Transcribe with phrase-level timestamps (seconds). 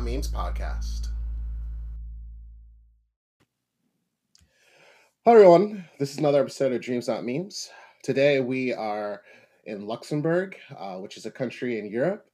[0.00, 1.08] Not Memes podcast.
[5.26, 5.84] Hello, everyone.
[5.98, 7.68] This is another episode of Dreams Not Memes.
[8.02, 9.20] Today we are
[9.66, 12.24] in Luxembourg, uh, which is a country in Europe,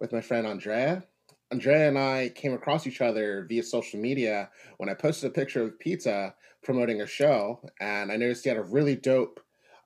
[0.00, 1.02] with my friend Andrea.
[1.50, 5.62] Andrea and I came across each other via social media when I posted a picture
[5.62, 9.40] of pizza promoting a show, and I noticed he had a really dope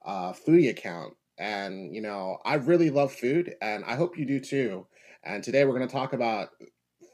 [0.05, 1.15] uh, foodie account.
[1.39, 4.89] And you know, I really love food, and I hope you do too.
[5.23, 6.49] And today we're going to talk about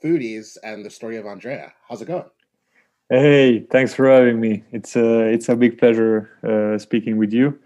[0.05, 1.73] foodies and the story of Andrea.
[1.89, 2.25] How's it going?
[3.09, 4.63] Hey, thanks for having me.
[4.73, 7.59] It's a it's a big pleasure uh, speaking with you.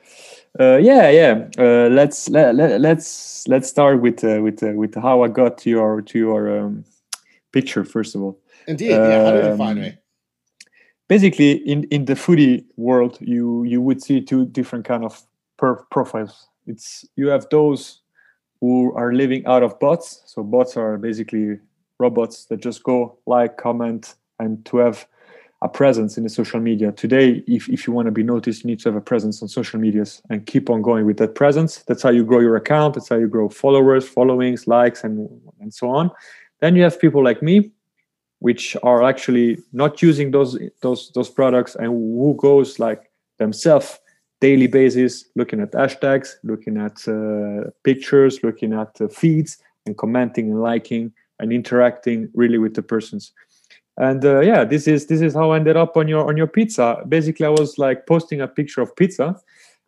[0.59, 1.49] Uh, yeah, yeah.
[1.59, 5.59] Uh, let's let, let, let's let's start with uh, with uh, with how I got
[5.59, 6.85] to your to your um,
[7.53, 8.39] picture first of all.
[8.67, 9.25] Indeed, yeah.
[9.25, 9.99] How did you find Um, me?
[11.09, 15.23] Basically, in in the foodie world, you you would see two different kind of
[15.57, 16.49] per- profiles.
[16.67, 18.03] It's you have those
[18.61, 20.23] who are living out of bots.
[20.27, 21.61] So bots are basically
[21.99, 25.07] robots that just go like, comment, and to have
[25.63, 26.93] a presence in the social media.
[26.93, 29.49] Today, if, if you want to be noticed, you need to have a presence on
[29.49, 31.79] social medias and keep on going with that presence.
[31.89, 32.95] That's how you grow your account.
[32.95, 35.29] That's how you grow followers, followings, likes, and
[35.61, 36.11] and so on.
[36.61, 37.73] Then you have people like me,
[38.39, 43.99] which are actually not using those those those products and who goes like themselves
[44.41, 50.51] daily basis looking at hashtags looking at uh, pictures looking at uh, feeds and commenting
[50.51, 53.33] and liking and interacting really with the persons.
[53.97, 56.47] And uh, yeah this is this is how i ended up on your on your
[56.47, 57.03] pizza.
[57.09, 59.37] Basically i was like posting a picture of pizza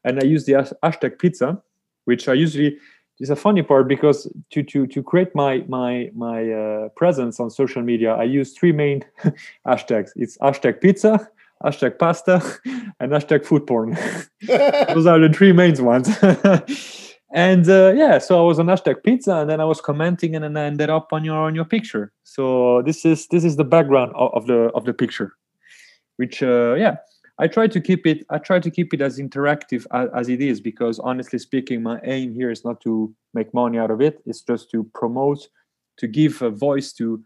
[0.04, 1.62] and i used the hashtag pizza
[2.06, 2.76] which i usually
[3.20, 7.50] is a funny part because to to to create my my my uh, presence on
[7.50, 9.04] social media i use three main
[9.66, 10.10] hashtags.
[10.16, 11.28] It's hashtag pizza
[11.64, 12.42] hashtag pasta
[13.00, 13.96] and hashtag food porn.
[14.94, 16.08] Those are the three main ones
[17.32, 20.44] and uh, yeah so i was on hashtag pizza and then i was commenting and
[20.44, 23.64] then i ended up on your on your picture so this is this is the
[23.64, 25.32] background of, of the of the picture
[26.16, 26.96] which uh, yeah
[27.38, 30.40] i try to keep it i try to keep it as interactive as, as it
[30.40, 34.20] is because honestly speaking my aim here is not to make money out of it
[34.26, 35.48] it's just to promote
[35.96, 37.22] to give a voice to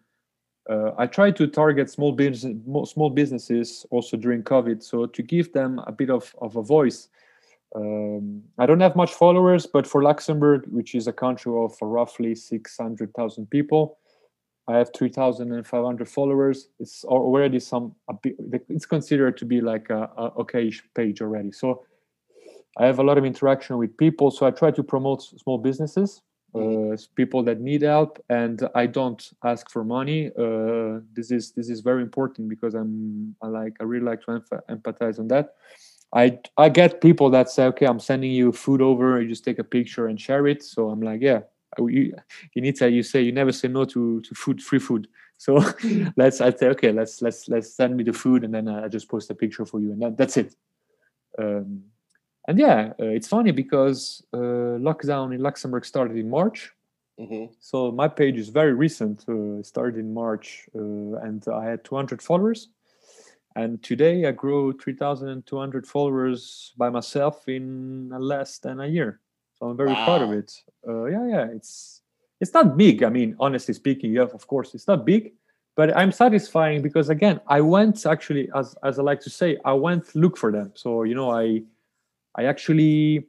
[0.69, 2.57] uh, I try to target small business,
[2.91, 7.09] small businesses also during COVID, so to give them a bit of, of a voice.
[7.75, 12.35] Um, I don't have much followers, but for Luxembourg, which is a country of roughly
[12.35, 13.99] six hundred thousand people,
[14.69, 16.69] I have three thousand and five hundred followers.
[16.79, 17.95] It's already some.
[18.25, 21.53] It's considered to be like a, a okay page already.
[21.53, 21.85] So
[22.79, 24.31] I have a lot of interaction with people.
[24.31, 26.23] So I try to promote small businesses
[26.55, 31.69] uh, people that need help and i don't ask for money uh, this is this
[31.69, 35.55] is very important because i'm i like i really like to empathize on that
[36.15, 39.59] i i get people that say okay i'm sending you food over you just take
[39.59, 41.41] a picture and share it so i'm like yeah
[41.79, 42.15] you,
[42.55, 45.09] need to you say you never say no to to food free food
[45.39, 45.61] so
[46.17, 49.09] let's i say okay let's let's let's send me the food and then i just
[49.09, 50.55] post a picture for you and that, that's it
[51.39, 51.83] um,
[52.47, 56.73] and yeah, uh, it's funny because uh, lockdown in Luxembourg started in March.
[57.19, 59.25] hmm So my page is very recent.
[59.29, 62.69] Uh, started in March, uh, and I had 200 followers.
[63.57, 69.21] And today I grew 3,200 followers by myself in less than a year.
[69.55, 70.53] So I'm very proud of it.
[70.87, 72.03] Uh, yeah, yeah, it's
[72.41, 73.05] it's not big.
[73.05, 75.33] I mean, honestly speaking, yeah, of course, it's not big,
[75.77, 79.73] but I'm satisfying because again, I went actually, as as I like to say, I
[79.73, 80.73] went look for them.
[80.75, 81.63] So you know, I
[82.35, 83.29] I actually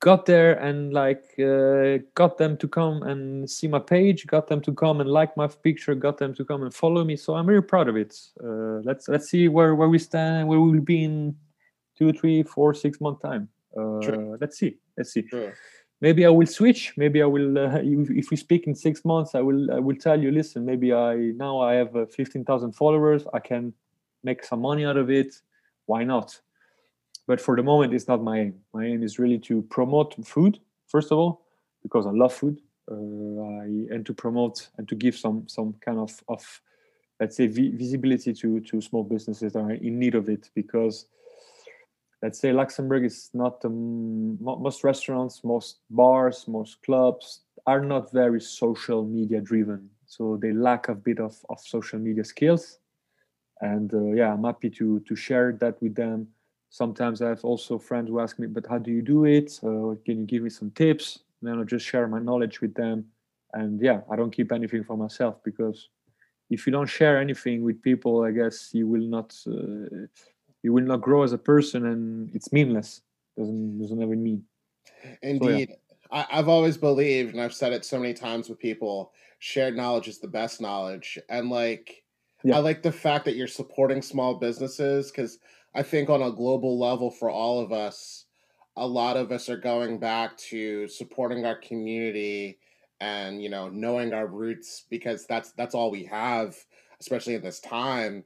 [0.00, 4.60] got there and like uh, got them to come and see my page, got them
[4.62, 7.16] to come and like my picture, got them to come and follow me.
[7.16, 8.18] So I'm very proud of it.
[8.42, 11.36] Uh, let's let's see where where we stand, where we will be in
[11.98, 13.48] two, three, four, six month time.
[13.76, 14.38] Uh, Sure.
[14.40, 14.76] Let's see.
[14.96, 15.26] Let's see.
[15.28, 15.54] Sure.
[16.00, 16.92] Maybe I will switch.
[16.96, 17.58] Maybe I will.
[17.58, 19.72] Uh, if, we speak in six months, I will.
[19.72, 20.30] I will tell you.
[20.30, 20.64] Listen.
[20.64, 23.24] Maybe I now I have uh, fifteen thousand followers.
[23.32, 23.72] I can
[24.22, 25.34] make some money out of it.
[25.86, 26.38] Why not?
[27.26, 28.54] But for the moment it's not my aim.
[28.72, 31.42] My aim is really to promote food first of all
[31.82, 32.60] because i love food.
[32.90, 36.42] Uh, I, and to promote and to give some some kind of of
[37.18, 40.50] let's say vi- visibility to to small businesses that are in need of it.
[40.54, 41.06] Because
[42.22, 48.40] let's say luxembourg is not um, most restaurants most bars most clubs are not very
[48.40, 49.90] social media driven.
[50.06, 52.78] So they lack a bit of, of social media skills.
[53.60, 56.28] And uh, yeah i'm happy to to share that with them
[56.70, 59.58] sometimes i have also friends who ask me but how do you do it?
[59.62, 61.20] Uh, can you give me some tips?
[61.40, 63.06] And then i'll just share my knowledge with them.
[63.52, 65.88] And yeah i don't keep anything for myself because
[66.50, 70.06] if you don't share anything with people i guess you will not uh,
[70.62, 73.02] you will not grow as a person and it's meaningless.
[73.36, 74.44] Doesn't doesn't ever mean
[75.22, 75.76] indeed so,
[76.12, 76.24] yeah.
[76.30, 80.08] I, i've always believed and i've said it so many times with people shared knowledge
[80.08, 81.18] is the best knowledge.
[81.28, 82.02] And like
[82.44, 82.56] yeah.
[82.56, 85.38] i like the fact that you're supporting small businesses because
[85.76, 88.24] i think on a global level for all of us
[88.78, 92.58] a lot of us are going back to supporting our community
[93.00, 96.56] and you know knowing our roots because that's that's all we have
[97.00, 98.24] especially in this time.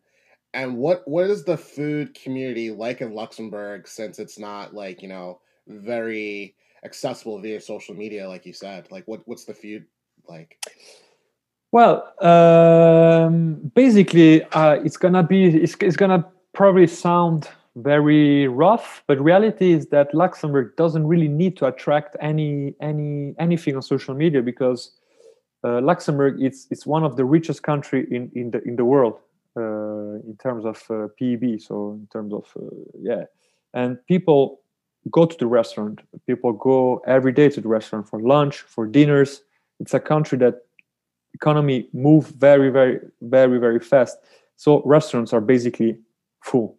[0.53, 5.09] And what what is the food community like in luxembourg since it's not like you
[5.09, 8.91] know very accessible via social media like you said?
[8.91, 9.87] Like what what's the food
[10.29, 10.59] like?
[11.71, 19.21] Well um basically uh it's gonna be it's, it's gonna probably sound very rough but
[19.21, 24.43] reality is that luxembourg doesn't really need to attract any any anything on social media
[24.43, 24.93] because
[25.63, 29.21] uh, luxembourg it's it's one of the richest country in in the in the world
[29.57, 32.67] uh, in terms of uh, peb so in terms of uh,
[33.01, 33.25] yeah.
[33.75, 34.61] And people
[35.11, 36.01] go to the restaurant.
[36.27, 39.43] People go every day to the restaurant for lunch for dinners.
[39.79, 40.63] It's a country that
[41.35, 44.19] economy move very very very very fast.
[44.57, 45.99] So restaurants are basically
[46.41, 46.77] full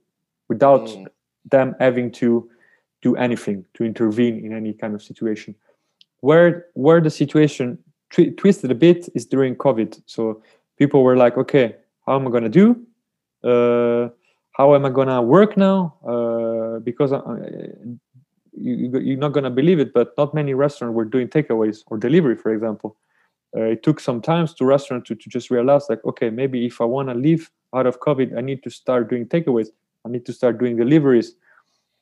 [0.49, 1.07] without mm.
[1.49, 2.49] them having to
[3.01, 5.55] do anything to intervene in any kind of situation.
[6.19, 7.77] Where where the situation
[8.11, 10.01] tw- twisted a bit is during covid.
[10.05, 10.43] So
[10.77, 11.75] people were like okay
[12.05, 12.67] how am i going to do?
[13.43, 14.09] Uh,
[14.53, 15.95] how am i going to work now?
[16.05, 17.41] Uh, because I, uh,
[18.53, 21.97] you, you're not going to believe it but not many restaurants were doing takeaways or
[21.97, 22.97] delivery for example
[23.55, 26.81] uh, it took some time to restaurant to, to just realize like okay maybe if
[26.81, 29.69] i want to live out of covid i need to start doing takeaways
[30.05, 31.35] I need to start doing deliveries.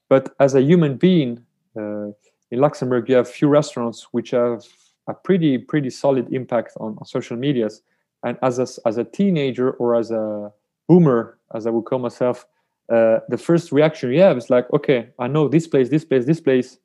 [0.09, 1.43] But as a human being,
[1.77, 2.07] uh,
[2.51, 4.63] in Luxembourg, you have few restaurants which have
[5.07, 7.81] a pretty pretty solid impact on, on social medias.
[8.23, 10.51] And as a, as a teenager or as a
[10.87, 12.45] boomer, as I would call myself,
[12.91, 16.25] uh, the first reaction you have is like, okay, I know this place, this place,
[16.25, 16.77] this place,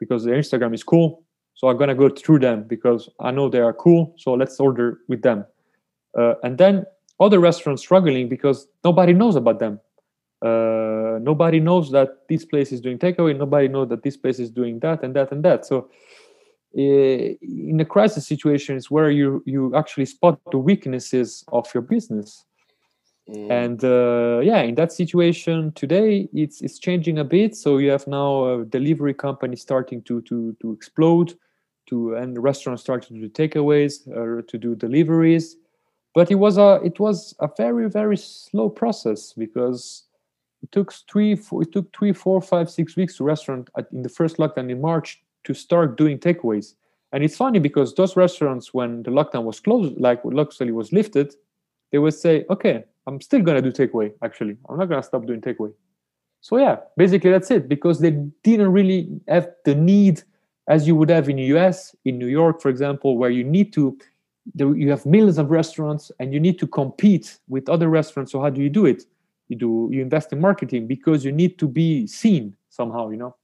[0.00, 1.22] because their Instagram is cool.
[1.54, 4.14] So I'm gonna go through them because I know they are cool.
[4.18, 5.44] So let's order with them.
[6.18, 6.84] Uh, and then
[7.20, 9.80] other restaurants struggling because nobody knows about them
[10.42, 14.50] uh, nobody knows that this place is doing takeaway nobody knows that this place is
[14.50, 15.88] doing that and that and that so
[16.76, 21.82] uh, in a crisis situation it's where you you actually spot the weaknesses of your
[21.82, 22.44] business
[23.28, 23.50] mm.
[23.50, 28.06] and uh, yeah in that situation today it's it's changing a bit so you have
[28.06, 31.34] now a delivery company starting to to to explode
[31.88, 35.56] to and restaurants starting to do takeaways or uh, to do deliveries
[36.14, 40.04] but it was a it was a very very slow process because
[40.62, 44.02] it took three, four, it took three, four, five, six weeks to restaurant at, in
[44.02, 46.74] the first lockdown in March to start doing takeaways.
[47.12, 51.34] And it's funny because those restaurants, when the lockdown was closed, like luckily was lifted,
[51.90, 54.12] they would say, "Okay, I'm still gonna do takeaway.
[54.22, 55.72] Actually, I'm not gonna stop doing takeaway."
[56.40, 58.10] So yeah, basically that's it because they
[58.42, 60.22] didn't really have the need
[60.68, 63.72] as you would have in the US, in New York, for example, where you need
[63.74, 63.96] to
[64.56, 68.32] you have millions of restaurants and you need to compete with other restaurants.
[68.32, 69.04] So how do you do it?
[69.52, 73.36] you do you invest in marketing because you need to be seen somehow you know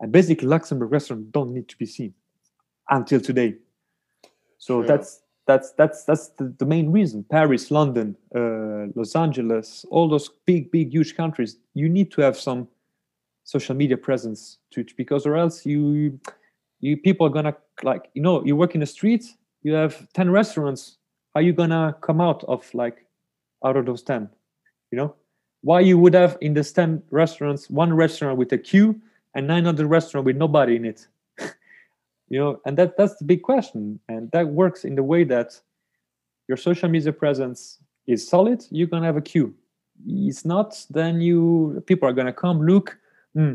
[0.00, 2.14] and basically luxembourg restaurants don't need to be seen
[2.88, 3.54] until today
[4.58, 7.24] so that's that's that's that's the, the main reason.
[7.24, 12.38] Paris london uh, los angeles all those big big huge countries you need to have
[12.38, 12.68] some
[13.44, 16.18] social media presence to because or else you
[16.80, 19.24] you people are gonna like you know you work in the street
[19.62, 20.98] you have 10 restaurants.
[21.34, 23.06] How are you gonna come out of like
[23.64, 24.28] out of those 10
[24.90, 25.14] you know?
[25.62, 29.00] Why you would have in the 10 restaurants one restaurant with a queue
[29.34, 31.06] and nine other restaurants with nobody in it
[32.32, 35.60] you know and that that's the big question and that works in the way that
[36.48, 39.54] your social media presence is solid you're gonna have a queue
[40.06, 42.98] it's not then you people are gonna come look
[43.34, 43.54] hmm,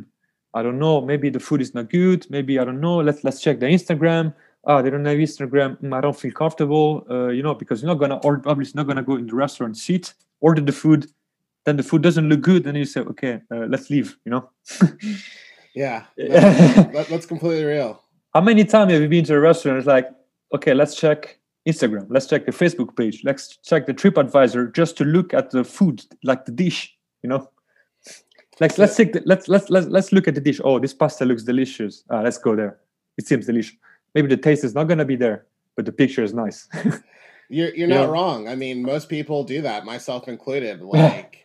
[0.53, 3.41] i don't know maybe the food is not good maybe i don't know let's let's
[3.41, 4.31] check the instagram
[4.65, 7.91] oh they don't have instagram mm, i don't feel comfortable uh, you know because you're
[7.93, 11.07] not gonna or obviously not gonna go in the restaurant seat order the food
[11.67, 14.17] then the food doesn't look good, then you say, okay, uh, let's leave.
[14.24, 14.50] You know.
[15.75, 18.01] yeah, that's, that's completely real.
[18.38, 19.79] How many times have you been to a restaurant?
[19.79, 20.08] It's like,
[20.53, 25.06] okay, let's check Instagram, let's check the Facebook page, let's check the TripAdvisor just to
[25.06, 26.96] look at the food, like the dish.
[27.24, 27.50] You know.
[28.60, 30.62] Like let's take the, let's let's let's let's look at the dish.
[30.63, 32.03] Oh, this pasta looks delicious.
[32.12, 32.77] Ah, let's go there.
[33.17, 33.75] It seems delicious.
[34.13, 36.67] Maybe the taste is not gonna be there, but the picture is nice.
[37.50, 38.48] you're you're not wrong.
[38.48, 40.82] I mean, most people do that, myself included.
[40.84, 41.44] Like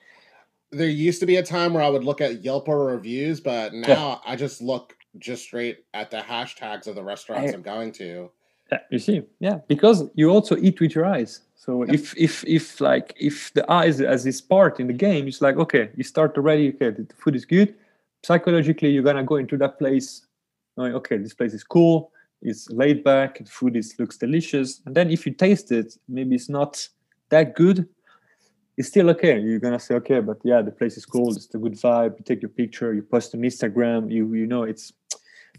[0.73, 3.73] there used to be a time where I would look at Yelp or reviews, but
[3.73, 4.31] now yeah.
[4.31, 8.31] I just look just straight at the hashtags of the restaurants I, am going to.
[8.71, 11.41] Yeah, you see, yeah, because you also eat with your eyes.
[11.55, 11.95] So yeah.
[11.95, 15.57] if if if like if the eyes as this part in the game, it's like
[15.57, 16.71] okay, you start already.
[16.71, 17.75] Okay, the food is good.
[18.25, 20.27] Psychologically, you're gonna go into that place.
[20.77, 22.11] Knowing, okay, this place is cool.
[22.41, 23.39] It's laid back.
[23.39, 24.81] The food is looks delicious.
[24.87, 26.89] And then if you taste it, maybe it's not
[27.29, 27.89] that good.
[28.77, 29.39] It's still okay.
[29.39, 31.31] You're gonna say okay, but yeah, the place is cool.
[31.31, 32.19] It's a good vibe.
[32.19, 32.93] You take your picture.
[32.95, 34.11] You post on Instagram.
[34.11, 34.93] You you know it's.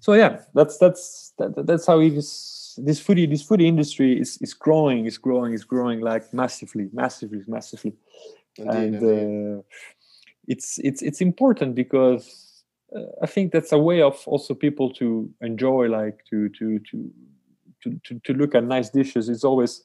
[0.04, 2.76] So yeah, that's that's that, that's how it is.
[2.78, 7.42] This foodie this foodie industry is is growing is growing is growing like massively massively
[7.48, 7.94] massively.
[8.58, 9.60] Indeed, and indeed.
[9.60, 9.62] Uh,
[10.50, 15.30] it's it's it's important because uh, i think that's a way of also people to
[15.40, 17.10] enjoy like to to to
[17.82, 19.30] to to, to look at nice dishes.
[19.30, 19.84] It's always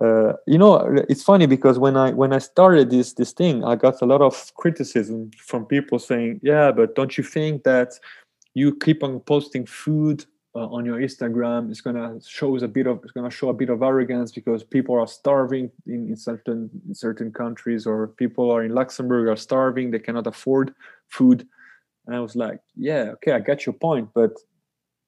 [0.00, 0.76] uh, you know
[1.08, 4.22] it's funny because when i when i started this this thing i got a lot
[4.22, 7.92] of criticism from people saying yeah but don't you think that
[8.54, 11.70] you keep on posting food uh, on your Instagram.
[11.70, 14.98] It's gonna shows a bit of it's gonna show a bit of arrogance because people
[14.98, 19.90] are starving in, in certain in certain countries, or people are in Luxembourg are starving.
[19.90, 20.74] They cannot afford
[21.08, 21.46] food.
[22.06, 24.32] And I was like, yeah, okay, I get your point, but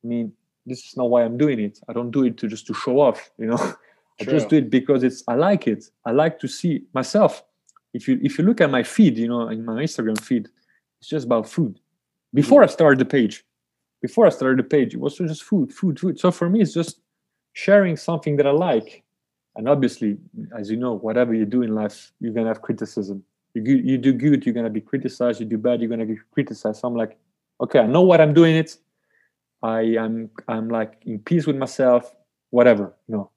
[0.05, 0.33] I mean,
[0.67, 1.79] this is not why I'm doing it.
[1.89, 3.75] I don't do it to just to show off, you know.
[4.21, 5.85] I just do it because it's I like it.
[6.05, 7.43] I like to see myself.
[7.93, 10.49] If you if you look at my feed, you know, in my Instagram feed,
[11.01, 11.81] it's just about food.
[12.35, 12.65] Before mm.
[12.65, 13.45] I started the page,
[14.01, 16.19] before I started the page, it was just food, food, food.
[16.19, 17.01] So for me, it's just
[17.53, 19.05] sharing something that I like.
[19.55, 20.19] And obviously,
[20.59, 23.23] as you know, whatever you do in life, you're gonna have criticism.
[23.55, 25.41] You you do good, you're gonna be criticized.
[25.41, 26.81] You do bad, you're gonna get criticized.
[26.81, 27.19] So I'm like,
[27.61, 28.57] okay, I know what I'm doing.
[28.57, 28.77] It.
[29.63, 32.15] I am I'm like in peace with myself.
[32.51, 33.31] Whatever, you know,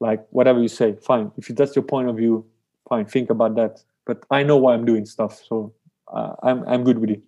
[0.00, 1.32] like whatever you say, fine.
[1.36, 2.46] If that's your point of view,
[2.88, 3.06] fine.
[3.06, 3.82] Think about that.
[4.06, 5.72] But I know why I'm doing stuff, so
[6.08, 7.22] uh, I'm I'm good with it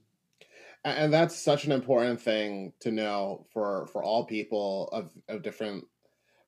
[0.87, 5.85] and that's such an important thing to know for for all people of of different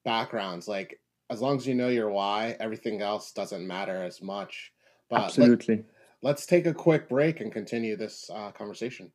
[0.04, 4.73] backgrounds like as long as you know your why everything else doesn't matter as much.
[5.11, 5.85] But absolutely.
[6.23, 9.11] let, us take a quick break and continue this uh, conversation.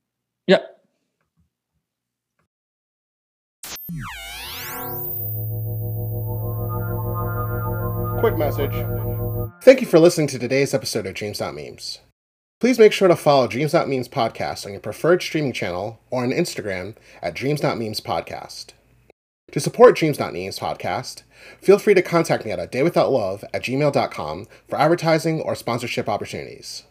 [0.48, 0.60] Yeah.
[8.20, 8.74] Quick message.
[9.64, 12.00] Thank you for listening to today's episode of Dreams Not Memes
[12.64, 16.24] Please make sure to follow Dreams Not Memes podcast on your preferred streaming channel or
[16.24, 18.68] on Instagram at Dreams Not Memes podcast.
[19.52, 21.24] To support Dreams Not Memes podcast,
[21.60, 26.84] feel free to contact me at a daywithoutlove at gmail.com for advertising or sponsorship opportunities.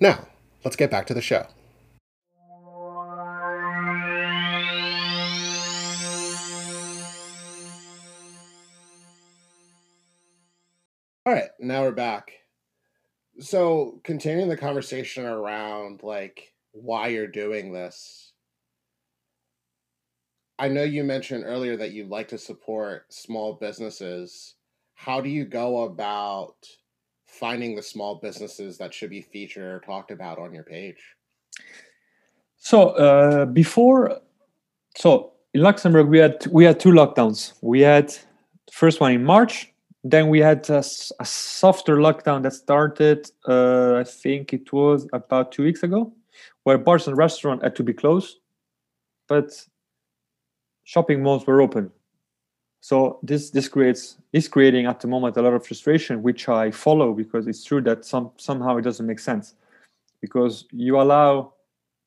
[0.00, 0.26] Now,
[0.64, 1.46] let's get back to the show.
[11.24, 12.41] All right, now we're back
[13.38, 18.32] so continuing the conversation around like why you're doing this.
[20.58, 24.54] I know you mentioned earlier that you'd like to support small businesses.
[24.94, 26.54] How do you go about
[27.26, 31.02] finding the small businesses that should be featured or talked about on your page?
[32.58, 34.20] So uh, before
[34.96, 37.54] so in luxembourg we had we had two lockdowns.
[37.60, 39.71] We had the first one in march
[40.04, 40.82] then we had a,
[41.20, 46.12] a softer lockdown that started uh, i think it was about two weeks ago
[46.64, 48.38] where bars and restaurants had to be closed
[49.28, 49.50] but
[50.84, 51.90] shopping malls were open.
[52.80, 56.70] So this this creates is creating at the moment a lot of frustration which i
[56.70, 59.54] follow because it's true that some somehow it doesn't make sense.
[60.20, 61.54] Because you allow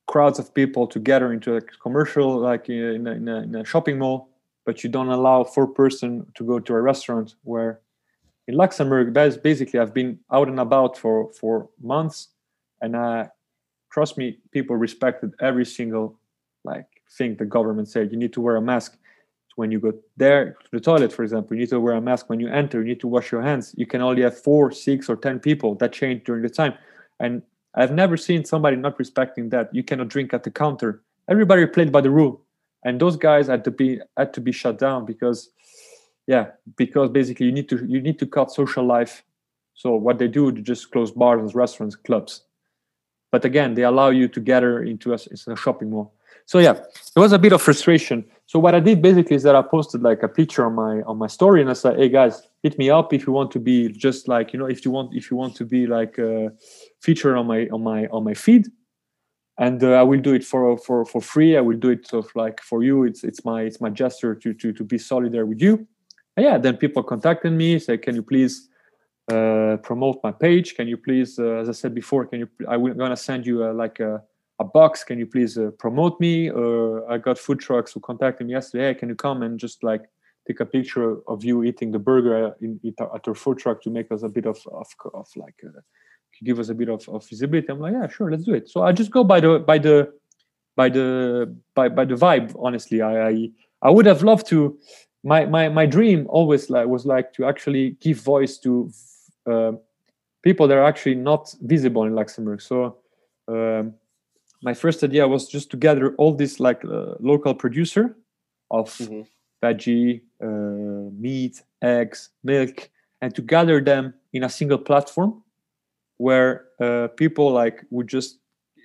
[0.08, 3.66] crowds of people to gather into a commercial like in a, in a, in a
[3.66, 4.30] shopping mall
[4.66, 7.80] but you don't allow four person to go to a restaurant where
[8.48, 12.30] in Luxembourg, basically, I've been out and about for for months,
[12.82, 13.26] and uh,
[13.92, 16.20] trust me, people respected every single
[16.64, 16.86] like
[17.18, 18.12] thing the government said.
[18.12, 18.98] You need to wear a mask
[19.56, 21.56] when you go there to the toilet, for example.
[21.56, 22.82] You need to wear a mask when you enter.
[22.82, 23.74] You need to wash your hands.
[23.78, 25.76] You can only have four, six, or ten people.
[25.76, 26.76] That changed during the time,
[27.20, 27.42] and
[27.74, 29.74] I've never seen somebody not respecting that.
[29.74, 31.02] You cannot drink at the counter.
[31.28, 32.44] Everybody played by the rule,
[32.84, 35.50] and those guys had to be had to be shut down because
[36.28, 39.24] yeah because basically you need to you need to cut social life.
[39.74, 42.44] So what they do they just close bars restaurants clubs.
[43.32, 46.14] But again they allow you to gather into a, a shopping mall.
[46.46, 48.26] So yeah there was a bit of frustration.
[48.48, 51.18] So what i did basically is that i posted like a picture on my on
[51.18, 53.90] my story and i said hey guys hit me up if you want to be
[53.90, 56.50] just like you know if you want if you want to be like uh,
[57.02, 58.68] feature on my on my on my feed.
[59.58, 61.56] And uh, I will do it for for for free.
[61.56, 63.06] I will do it of like for you.
[63.06, 65.88] It's it's my it's my gesture to to to be solidar with you
[66.38, 68.70] yeah, then people contacted me, say, can you please
[69.32, 70.76] uh, promote my page?
[70.76, 72.50] Can you please, uh, as I said before, can you?
[72.68, 74.22] I'm gonna send you a, like a,
[74.60, 75.04] a box.
[75.04, 76.50] Can you please uh, promote me?
[76.50, 78.88] Or I got food trucks who contacted me yesterday.
[78.88, 80.04] Hey, can you come and just like
[80.48, 84.12] take a picture of you eating the burger in, at our food truck to make
[84.12, 85.80] us a bit of of, of like uh,
[86.44, 88.84] give us a bit of, of visibility i'm like yeah sure let's do it so
[88.84, 90.12] i just go by the by the
[90.76, 93.50] by the by, by the vibe honestly I, I
[93.82, 94.78] i would have loved to
[95.26, 98.92] my my my dream always like was like to actually give voice to
[99.52, 99.72] uh,
[100.44, 102.62] people that are actually not visible in luxembourg.
[102.62, 102.98] So
[103.48, 103.96] um,
[104.62, 108.16] my first idea was just to gather all this like uh, local producer
[108.70, 109.22] of mm-hmm.
[109.64, 112.90] veggie uh, meat eggs milk
[113.22, 115.42] and to gather them in a single platform
[116.18, 118.38] where uh, people like would just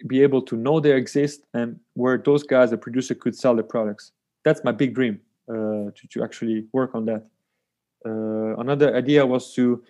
[0.07, 3.63] be able to know they exist and where those guys the producer could sell the
[3.63, 4.13] products.
[4.43, 5.21] That's my big dream
[5.53, 7.27] to, to actually work on that
[8.07, 9.83] uh, another idea was to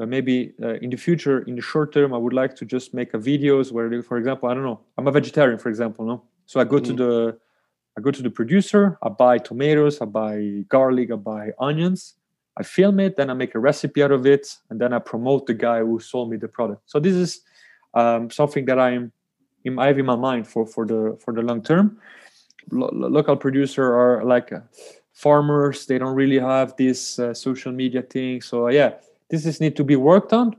[0.00, 2.94] uh, maybe uh, in the future in the short term i would like to just
[2.94, 6.22] make a videos where for example i don't know i'm a vegetarian for example no
[6.46, 6.96] so i go mm-hmm.
[6.96, 7.38] to the
[7.96, 12.14] i go to the producer i buy tomatoes i buy garlic i buy onions
[12.56, 15.46] I film it, then I make a recipe out of it, and then I promote
[15.46, 16.82] the guy who sold me the product.
[16.86, 17.40] So this is
[17.94, 19.12] um, something that I'm
[19.78, 21.98] I have in my mind for for the for the long term.
[22.70, 24.60] Lo- local producer are like uh,
[25.12, 28.40] farmers; they don't really have this uh, social media thing.
[28.40, 28.94] So yeah,
[29.30, 30.56] this is need to be worked on.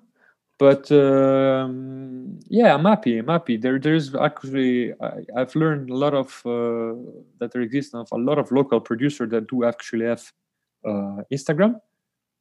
[0.57, 3.17] But um, yeah, I'm happy.
[3.17, 3.57] I'm happy.
[3.57, 6.95] There, there's actually I, have learned a lot of uh,
[7.39, 10.31] that there exists of a lot of local producers that do actually have
[10.85, 11.81] uh, Instagram.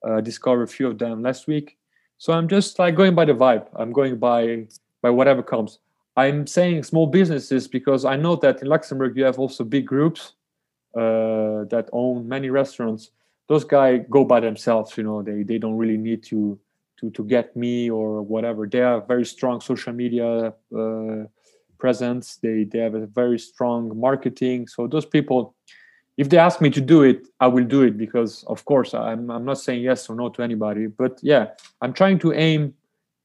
[0.07, 1.79] Uh, discovered a few of them last week.
[2.19, 3.67] So I'm just like going by the vibe.
[3.75, 4.67] I'm going by
[5.03, 5.79] by whatever comes.
[6.17, 10.35] I'm saying small businesses because I know that in Luxembourg you have also big groups
[10.95, 13.11] uh, that own many restaurants.
[13.49, 14.97] Those guys go by themselves.
[14.97, 16.59] You know, they they don't really need to
[17.01, 18.67] to to get me or whatever.
[18.67, 21.25] They have very strong social media uh,
[21.79, 22.37] presence.
[22.37, 24.69] They they have a very strong marketing.
[24.69, 25.55] So those people
[26.17, 29.31] if they ask me to do it i will do it because of course i'm,
[29.31, 31.49] I'm not saying yes or no to anybody but yeah
[31.81, 32.75] i'm trying to aim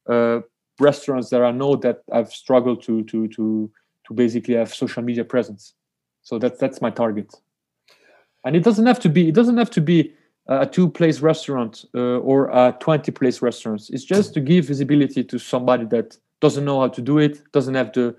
[0.08, 0.40] uh,
[0.80, 3.72] restaurants that i know that i've struggled to to to
[4.10, 5.74] to basically have social media presence.
[6.24, 7.34] So that's that's my target.
[8.44, 10.13] And it doesn't have to be it doesn't have to be
[10.48, 13.89] a two place restaurant uh, or a 20 place restaurant.
[13.92, 17.76] It's just to give visibility to somebody that doesn't know how to do it doesn't
[17.76, 18.15] have the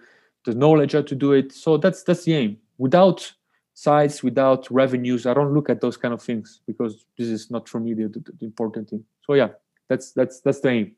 [0.47, 1.53] the knowledge how to do it.
[1.53, 2.57] So that's that's the aim.
[2.79, 3.33] Without
[3.75, 7.67] sites without revenues i don't look at those kind of things because this is not
[7.67, 9.03] for me the, the, the important thing.
[9.27, 9.49] So yeah
[9.89, 10.97] that's that's that's the aim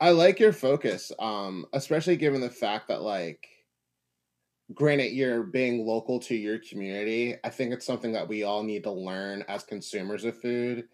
[0.00, 3.46] i like your focus um especially given the fact that like
[4.74, 8.82] granted you're being local to your community i think it's something that we all need
[8.82, 10.88] to learn as consumers of food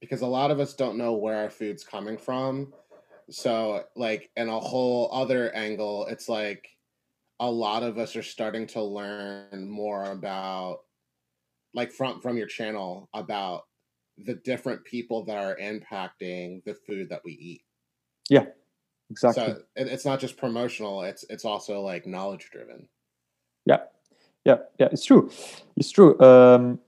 [0.00, 2.72] because a lot of us don't know where our food's coming from.
[3.30, 6.68] So like in a whole other angle it's like
[7.40, 10.78] a lot of us are starting to learn more about
[11.74, 13.62] like from from your channel about
[14.18, 17.62] the different people that are impacting the food that we eat
[18.28, 18.44] yeah
[19.10, 22.88] exactly so it's not just promotional it's it's also like knowledge driven
[23.64, 23.80] yeah
[24.44, 25.30] yeah yeah it's true
[25.76, 26.78] it's true um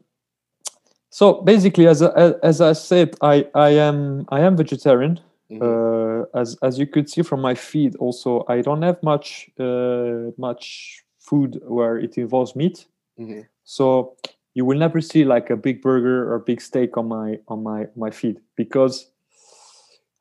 [1.11, 5.20] so basically as as i said i i am i am vegetarian
[5.51, 5.62] Mm-hmm.
[5.62, 10.31] Uh, as as you could see from my feed, also I don't have much uh,
[10.37, 12.87] much food where it involves meat.
[13.18, 13.40] Mm-hmm.
[13.64, 14.16] So
[14.55, 17.87] you will never see like a big burger or big steak on my on my
[17.96, 19.11] my feed because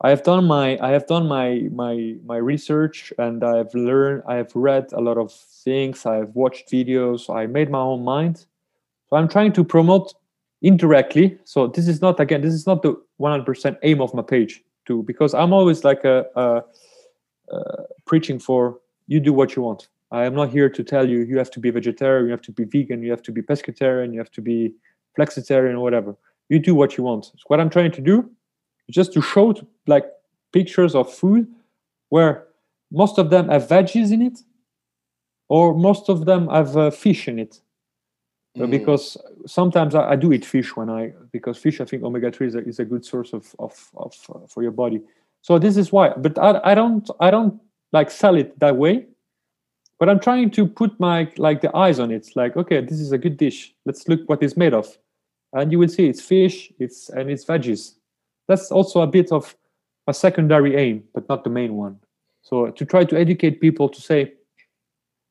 [0.00, 4.36] I have done my I have done my my my research and I've learned I
[4.36, 6.06] have read a lot of things.
[6.06, 7.34] I've watched videos.
[7.34, 8.46] I made my own mind.
[9.10, 10.14] So I'm trying to promote
[10.62, 11.38] indirectly.
[11.44, 15.02] So this is not again this is not the 100% aim of my page too
[15.02, 16.62] because i'm always like a, a,
[17.52, 19.88] a preaching for you do what you want.
[20.12, 22.52] I am not here to tell you you have to be vegetarian you have to
[22.52, 24.74] be vegan you have to be pescatarian you have to be
[25.18, 26.16] flexitarian whatever.
[26.48, 27.24] You do what you want.
[27.24, 28.30] So what i'm trying to do
[28.90, 29.54] just to show
[29.86, 30.06] like
[30.52, 31.46] pictures of food
[32.08, 32.46] where
[32.90, 34.38] most of them have veggies in it
[35.48, 37.60] or most of them have uh, fish in it
[38.56, 38.70] mm.
[38.70, 42.46] because sometimes I, I, do eat fish when I because fish I think omega three
[42.46, 45.02] is a, is a good source of of, of uh, for your body.
[45.42, 46.10] So this is why.
[46.10, 47.60] But I, I don't I don't
[47.92, 49.06] like sell it that way.
[49.98, 52.28] But I'm trying to put my like the eyes on it.
[52.36, 53.74] Like okay, this is a good dish.
[53.84, 54.96] Let's look what it's made of,
[55.52, 56.72] and you will see it's fish.
[56.78, 57.94] It's and it's veggies.
[58.48, 59.54] That's also a bit of
[60.06, 62.00] a secondary aim, but not the main one.
[62.42, 64.32] So to try to educate people to say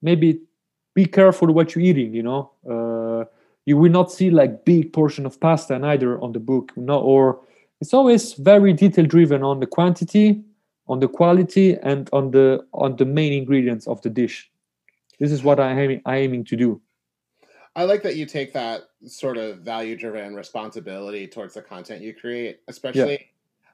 [0.02, 0.40] maybe
[0.94, 2.52] be careful what you're eating you know?
[2.70, 3.26] Uh,
[3.66, 7.40] you will not see like big portion of pasta neither on the book no or
[7.82, 10.44] it's always very detail driven on the quantity
[10.88, 14.50] on the quality and on the on the main ingredients of the dish.
[15.20, 16.82] This is what i am i aiming to do
[17.78, 22.12] I like that you take that sort of value driven responsibility towards the content you
[22.12, 23.18] create, especially yeah.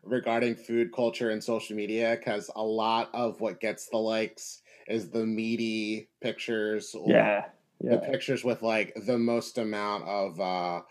[0.04, 5.10] regarding food culture and social media, because a lot of what gets the likes is
[5.10, 7.46] the meaty pictures yeah,
[7.82, 7.92] yeah.
[7.92, 10.82] the pictures with like the most amount of uh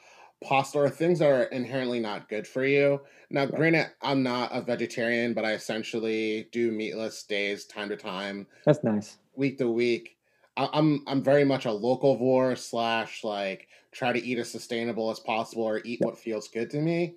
[0.42, 2.98] pasta or things that are inherently not good for you.
[3.28, 8.46] Now, granted, I'm not a vegetarian, but I essentially do meatless days time to time.
[8.64, 9.18] That's nice.
[9.36, 10.16] Week to week.
[10.56, 15.64] I'm I'm very much a locavore slash like try to eat as sustainable as possible
[15.64, 17.16] or eat what feels good to me.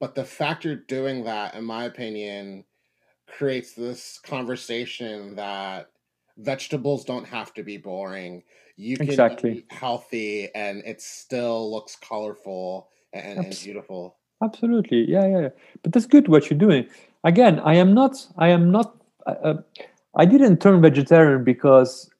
[0.00, 2.64] But the fact you're doing that, in my opinion,
[3.28, 5.90] creates this conversation that
[6.38, 8.42] vegetables don't have to be boring.
[8.76, 9.58] You can exactly.
[9.58, 14.16] eat healthy and it still looks colorful and, Abs- and beautiful.
[14.42, 15.48] Absolutely, yeah, yeah.
[15.82, 16.88] But that's good what you're doing.
[17.22, 18.26] Again, I am not.
[18.38, 18.96] I am not.
[19.26, 19.54] Uh
[20.14, 22.10] I didn't turn vegetarian because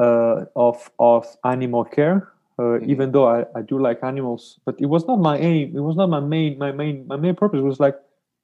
[0.00, 2.32] uh, of of animal care.
[2.58, 2.90] Uh, mm-hmm.
[2.90, 5.76] Even though I, I do like animals, but it was not my aim.
[5.76, 7.96] It was not my main my main my main purpose was like,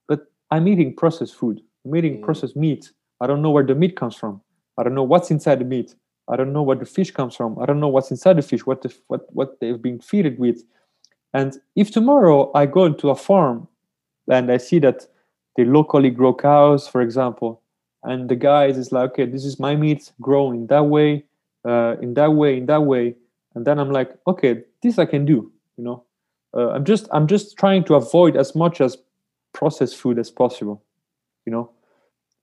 [0.07, 1.61] but I'm eating processed food.
[1.85, 2.25] I'm eating mm-hmm.
[2.25, 2.93] processed meat.
[3.21, 4.41] I don't know where the meat comes from.
[4.79, 5.95] I don't know what's inside the meat.
[6.29, 7.59] I don't know where the fish comes from.
[7.59, 8.67] I don't know what's inside the fish.
[8.67, 10.63] What the, what what they've been fed with.
[11.35, 13.69] And if tomorrow I go into a farm
[14.31, 15.07] and I see that
[15.57, 17.63] they locally grow cows, for example,
[18.03, 21.25] and the guys is like, okay, this is my meat growing that way
[21.67, 23.15] uh, in that way, in that way,
[23.55, 25.51] and then I'm like, okay, this I can do.
[25.77, 26.05] You know,
[26.55, 28.97] uh, I'm just I'm just trying to avoid as much as
[29.53, 30.83] processed food as possible.
[31.45, 31.71] You know,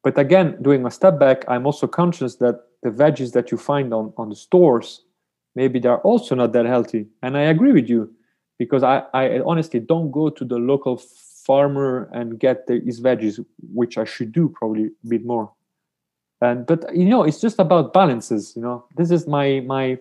[0.04, 3.94] but again, doing a step back, I'm also conscious that the veggies that you find
[3.94, 5.02] on on the stores,
[5.56, 7.08] maybe they're also not that healthy.
[7.22, 8.14] And I agree with you
[8.60, 13.98] because I I honestly don't go to the local farmer and get these veggies, which
[13.98, 15.52] I should do probably a bit more
[16.44, 18.86] and but you know it's just about balances you know?
[18.98, 19.98] This is my my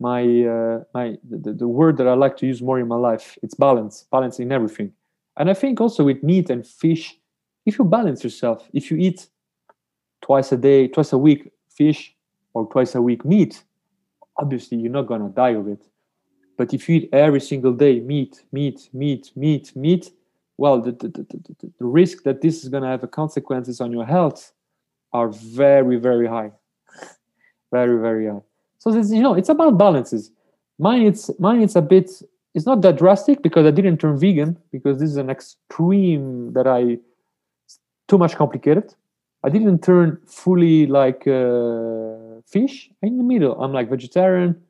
[0.00, 0.22] my
[0.54, 3.36] uh, my the, the word that i like to use more in my life.
[3.42, 4.06] It's balance
[4.38, 4.92] in everything.
[5.36, 7.18] And i think also with meat and fish
[7.66, 9.28] if you balance yourself if you eat
[10.20, 12.14] twice a day twice a week fish
[12.54, 13.62] or twice a week meat
[14.36, 15.82] obviously you're not going to die of it.
[16.56, 20.10] But if you eat every single day meat meat meat meat meat
[20.56, 23.92] well the, the, the, the risk that this is going to have a consequences on
[23.92, 24.52] your health
[25.12, 26.52] are very very high.
[27.72, 28.42] Very very high.
[28.78, 30.30] So this, you know it's about balances.
[30.78, 32.10] Mine it's mine it's a bit
[32.54, 36.66] it's not that drastic because i didn't turn vegan because this is an extreme that
[36.66, 36.98] i
[38.08, 38.94] too much complicated.
[39.44, 43.62] I didn't turn fully like uh, fish in the middle.
[43.62, 44.60] I'm like vegetarian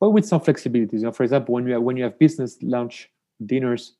[0.00, 2.56] but with some flexibilities you know for example when you have, when you have business
[2.62, 3.10] lunch
[3.46, 3.94] dinners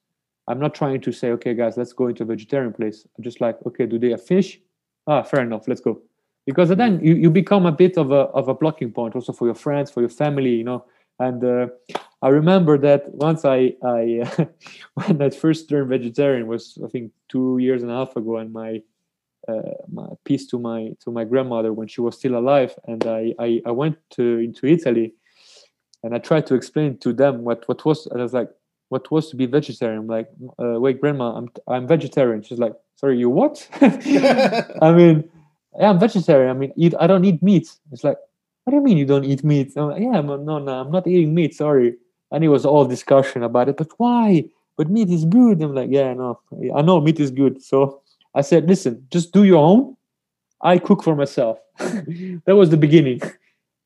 [0.48, 3.07] i'm not trying to say okay guys let's go into a vegetarian place.
[3.16, 4.61] I'm just like okay do they have fish
[5.06, 5.66] ah fair enough.
[5.68, 6.02] Let's go.
[6.46, 9.46] Because then you, you become a bit of a, of a blocking point also for
[9.46, 10.84] your friends for your family you know?
[11.18, 11.66] And uh,
[12.22, 14.44] i remember that once i i uh,
[14.94, 18.52] when i first turned vegetarian was i think two years and a half ago and
[18.52, 18.82] my
[19.48, 23.34] uh, my piece to my to my grandmother when she was still alive and i
[23.38, 25.14] i, I went to into italy
[26.02, 28.50] and i tried to explain to them what what was i was like
[28.90, 30.29] what was to be vegetarian i'm like
[30.62, 33.66] uh, wait grandma i'm i'm vegetarian she's like sorry, you what?
[33.81, 35.24] I mean,
[35.79, 36.50] yeah, I'm vegetarian.
[36.50, 37.72] I mean, eat, I don't eat meat.
[37.92, 38.18] It's like,
[38.64, 39.72] what do you mean you don't eat meat?
[39.76, 41.55] I'm like, yeah, I'm, no, no, I'm not eating meat.
[41.55, 41.96] Sorry.
[42.31, 43.79] And it was all discussion about it.
[43.79, 44.44] But why?
[44.76, 45.62] But meat is good.
[45.62, 46.40] I'm like, yeah, no,
[46.76, 47.62] I know meat is good.
[47.62, 48.03] So
[48.35, 49.96] I said, listen, just do your own.
[50.61, 51.59] I cook for myself.
[51.79, 53.22] that was the beginning.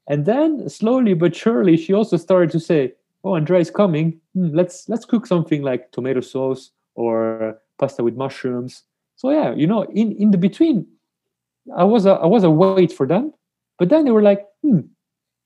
[0.08, 4.20] And then slowly but surely, she also started to say, "Oh, Andrea is coming.
[4.34, 8.84] Hmm, let's let's cook something like tomato sauce or pasta with mushrooms.
[9.16, 10.86] So yeah you know in in the between
[11.76, 13.32] i was a i was a wait for them
[13.78, 14.80] but then they were like hmm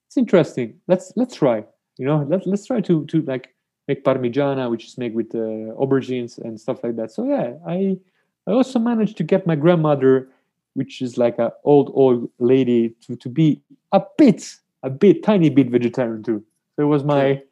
[0.08, 0.80] it's interesting.
[0.88, 1.64] Let's let's try
[1.98, 3.54] you know let's let's try to to like
[3.88, 7.12] make parmigiana which is made with uh, aubergines and stuff like that.
[7.12, 7.98] So yeah i
[8.46, 10.28] i also managed to get my grandmother
[10.74, 13.60] which is like a old old lady to to be
[13.92, 16.42] a bit a bit tiny bit vegetarian too.
[16.76, 17.42] So it was my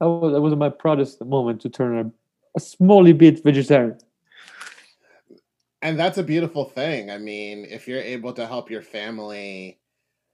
[0.00, 2.10] that was, that was my proudest moment to turn a,
[2.56, 3.98] a smally bit vegetarian
[5.82, 7.10] and that's a beautiful thing.
[7.10, 9.78] I mean, if you're able to help your family,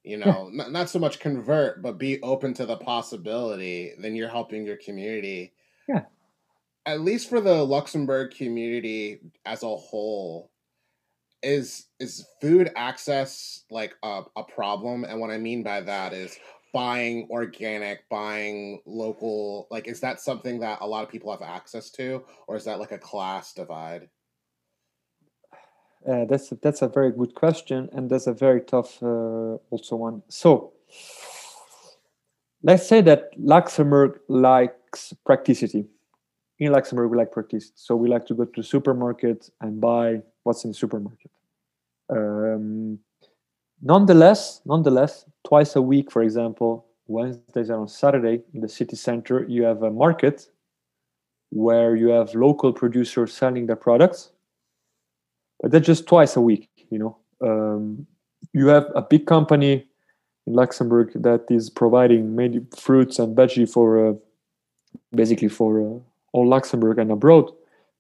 [0.03, 0.57] you know, yeah.
[0.57, 4.77] not, not so much convert, but be open to the possibility, then you're helping your
[4.77, 5.53] community.
[5.89, 6.05] Yeah.
[6.87, 10.51] At least for the Luxembourg community as a whole,
[11.43, 15.05] is is food access like a, a problem?
[15.05, 16.39] And what I mean by that is
[16.75, 19.69] buying organic, buying local.
[19.71, 22.81] Like, is that something that a lot of people have access to, or is that
[22.81, 24.11] like a class divide?
[26.07, 29.97] Uh, that's a, that's a very good question, and that's a very tough uh, also
[29.97, 30.23] one.
[30.29, 30.75] So
[32.63, 35.87] let's say that Luxembourg likes practicity.
[36.59, 40.23] In Luxembourg, we like practice, so we like to go to the supermarket and buy
[40.43, 41.31] what's in the supermarket.
[42.11, 42.99] Um,
[43.85, 49.45] nonetheless, nonetheless, twice a week, for example, Wednesdays and on Saturday in the city center,
[49.45, 50.49] you have a market
[51.51, 54.31] where you have local producers selling their products,
[55.61, 56.69] but that's just twice a week.
[56.91, 58.07] You know, um,
[58.53, 59.87] you have a big company
[60.47, 64.13] in Luxembourg that is providing many fruits and veggie for uh,
[65.15, 65.99] basically for uh,
[66.33, 67.51] all Luxembourg and abroad.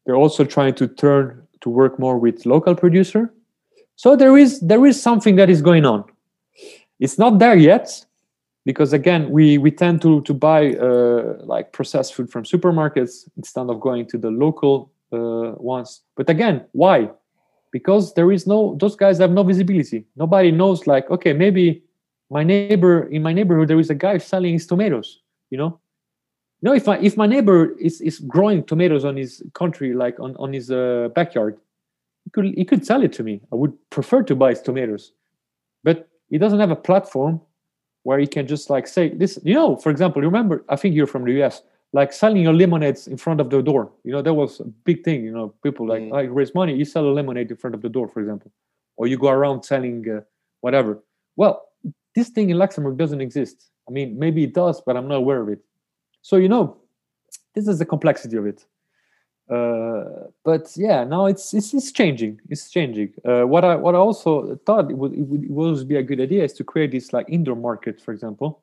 [0.04, 3.32] They're also trying to turn to work more with local producer.
[3.96, 6.04] So there is there is something that is going on.
[7.00, 8.04] It's not there yet
[8.64, 13.68] because again we we tend to to buy uh, like processed food from supermarkets instead
[13.68, 16.02] of going to the local uh, ones.
[16.16, 17.10] But again, why?
[17.70, 20.06] Because there is no those guys have no visibility.
[20.16, 21.84] Nobody knows like okay maybe
[22.30, 25.78] my neighbor in my neighborhood there is a guy selling his tomatoes you know
[26.60, 30.18] you know if my if my neighbor is is growing tomatoes on his country like
[30.18, 31.58] on on his uh, backyard
[32.24, 35.12] he could he could sell it to me i would prefer to buy his tomatoes
[35.82, 37.40] but he doesn't have a platform
[38.02, 40.94] where he can just like say this you know for example you remember i think
[40.94, 44.22] you're from the us like selling your lemonades in front of the door you know
[44.22, 46.16] that was a big thing you know people like mm.
[46.16, 48.50] I raise money you sell a lemonade in front of the door for example
[48.96, 50.20] or you go around selling uh,
[50.60, 51.02] whatever
[51.36, 51.62] well
[52.14, 53.70] this thing in Luxembourg doesn't exist.
[53.88, 55.60] I mean, maybe it does, but I'm not aware of it.
[56.22, 56.78] So you know,
[57.54, 58.64] this is the complexity of it.
[59.50, 62.40] Uh, but yeah, now it's it's, it's changing.
[62.48, 63.12] It's changing.
[63.24, 66.02] Uh, what I what I also thought it would, it would it would be a
[66.02, 68.62] good idea is to create this like indoor market, for example,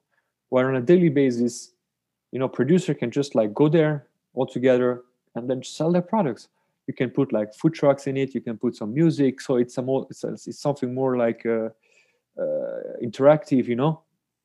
[0.49, 1.73] where on a daily basis,
[2.31, 5.03] you know, producer can just like go there all together
[5.35, 6.47] and then sell their products.
[6.87, 8.33] You can put like food trucks in it.
[8.33, 11.45] You can put some music, so it's a more it's, it's something more like.
[11.45, 11.69] Uh,
[12.39, 14.01] uh, interactive you know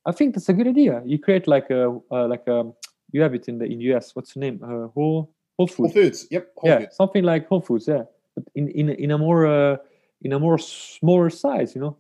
[0.07, 2.65] i think that's a good idea you create like a uh, like a
[3.13, 6.03] you have it in the in us what's the name uh, whole whole foods whole
[6.03, 6.27] foods.
[6.31, 6.97] Yep whole yeah foods.
[6.97, 8.05] something like whole foods yeah.
[8.35, 9.77] But in in in a more uh,
[10.23, 11.97] in a more smaller size you know?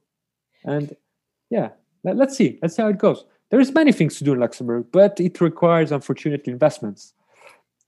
[0.64, 0.94] And
[1.50, 1.70] yeah
[2.04, 3.24] let, let's see let's see how it goes.
[3.50, 7.14] There's many things to do in luxembourg but it requires unfortunately investments.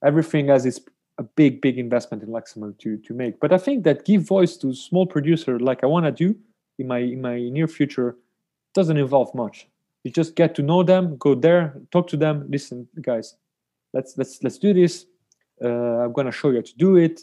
[0.04, 0.80] Everything has its
[1.18, 3.40] a big big investment in luxembourg to to make.
[3.40, 6.36] But i think that give voice to small producer like i want to do
[6.78, 8.16] in my in my near future
[8.74, 9.66] doesn't involve much.
[10.04, 13.36] You just get to know them go there talk to them listen guys
[13.92, 15.06] let's let's let's do this
[15.62, 17.22] uh, i'm gonna show you how to do it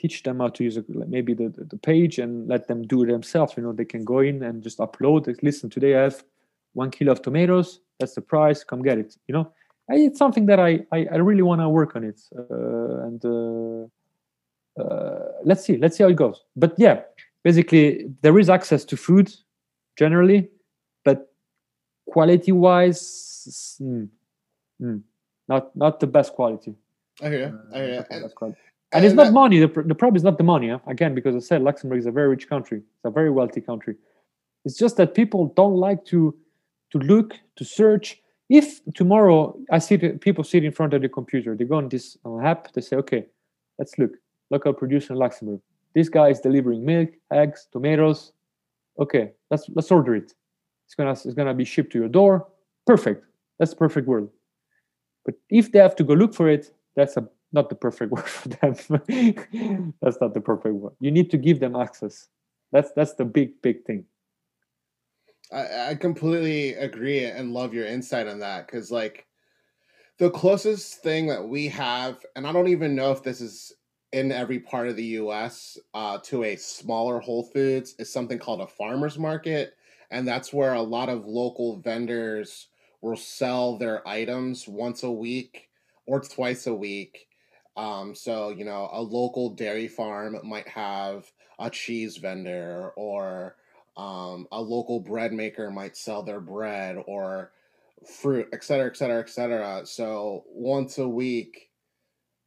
[0.00, 3.06] teach them how to use a, maybe the, the page and let them do it
[3.06, 3.54] themselves.
[3.56, 6.24] You know they can go in and just upload listen today i have
[6.74, 7.80] one kilo of tomatoes.
[7.98, 8.62] That's the price.
[8.62, 9.52] Come get it you know?
[9.88, 12.20] It's something that i i, I really want to work on it.
[12.38, 16.44] Uh, and uh, uh, let's see let's see how it goes.
[16.56, 17.00] But yeah
[17.42, 19.32] basically there is access to food
[19.96, 20.48] generally,
[21.04, 21.32] but
[22.06, 24.08] quality wise, mm,
[24.80, 25.00] mm,
[25.48, 26.76] not not the best quality.
[27.22, 28.06] I hear, I hear.
[28.10, 28.56] Uh, and, and,
[28.92, 29.58] and, it's not money.
[29.58, 30.70] The, the problem is not the money.
[30.70, 30.78] Huh?
[30.86, 32.78] Again, because I said Luxembourg is a very rich country.
[32.78, 33.96] It's a very wealthy country.
[34.64, 36.34] It's just that people don't like to
[36.92, 38.20] to look to search.
[38.48, 42.16] If tomorrow I see people sit in front of the computer, they go on this
[42.42, 43.26] app, they say, okay,
[43.78, 44.12] let's look
[44.50, 45.60] local producer in Luxembourg.
[45.94, 48.32] This guy is delivering milk, eggs, tomatoes.
[48.98, 50.32] Okay, let's let's order it.
[50.86, 52.46] It's gonna it's gonna be shipped to your door.
[52.86, 53.24] Perfect.
[53.58, 54.30] That's the perfect world.
[55.24, 58.28] But if they have to go look for it, that's a not the perfect word
[58.28, 58.74] for them.
[60.02, 60.94] that's not the perfect word.
[60.98, 62.28] You need to give them access.
[62.72, 64.04] That's that's the big big thing.
[65.52, 69.26] I, I completely agree and love your insight on that because like
[70.18, 73.72] the closest thing that we have, and I don't even know if this is
[74.12, 78.60] in every part of the US uh, to a smaller Whole Foods is something called
[78.60, 79.74] a farmer's market.
[80.10, 82.68] And that's where a lot of local vendors
[83.02, 85.67] will sell their items once a week
[86.08, 87.28] or twice a week.
[87.76, 93.56] Um, so, you know, a local dairy farm might have a cheese vendor or
[93.96, 97.52] um, a local bread maker might sell their bread or
[98.20, 99.82] fruit, et cetera, et cetera, et cetera.
[99.84, 101.70] So once a week,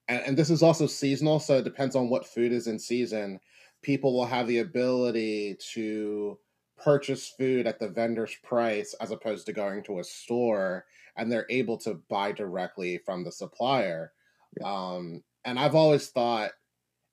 [0.07, 3.39] and, and this is also seasonal, so it depends on what food is in season.
[3.81, 6.37] People will have the ability to
[6.83, 10.85] purchase food at the vendor's price as opposed to going to a store
[11.17, 14.11] and they're able to buy directly from the supplier.
[14.59, 14.67] Yeah.
[14.67, 16.51] Um, and I've always thought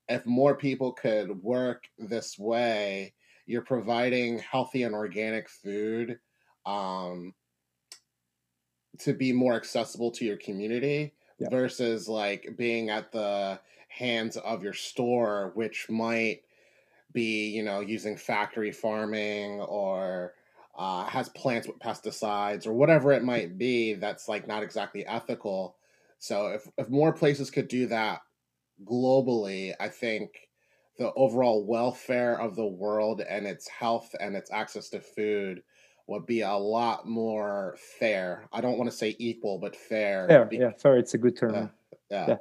[0.09, 3.15] if more people could work this way,
[3.47, 6.19] you're providing healthy and organic food
[6.67, 7.35] um,
[9.01, 11.49] to be more accessible to your community yeah.
[11.51, 16.43] versus like being at the hands of your store, which might
[17.13, 20.35] be, you know, using factory farming or
[20.77, 25.77] uh, has plants with pesticides or whatever it might be that's like not exactly ethical.
[26.19, 28.21] So if if more places could do that
[28.85, 30.49] globally, I think
[30.99, 35.63] the overall welfare of the world and its health and its access to food
[36.09, 38.49] would be a lot more fair.
[38.53, 40.27] I don't want to say equal, but fair.
[40.29, 40.97] Fair, yeah, fair.
[40.97, 41.55] It's a good term.
[41.55, 41.69] yeah,
[42.11, 42.29] yeah.
[42.29, 42.37] Yeah.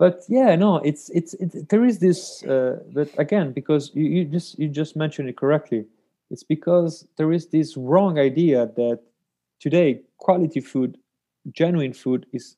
[0.00, 4.24] But yeah no it's it's it, there is this uh, but again because you, you
[4.24, 5.84] just you just mentioned it correctly.
[6.32, 9.00] It's because there is this wrong idea that
[9.60, 10.96] today quality food
[11.52, 12.56] genuine food is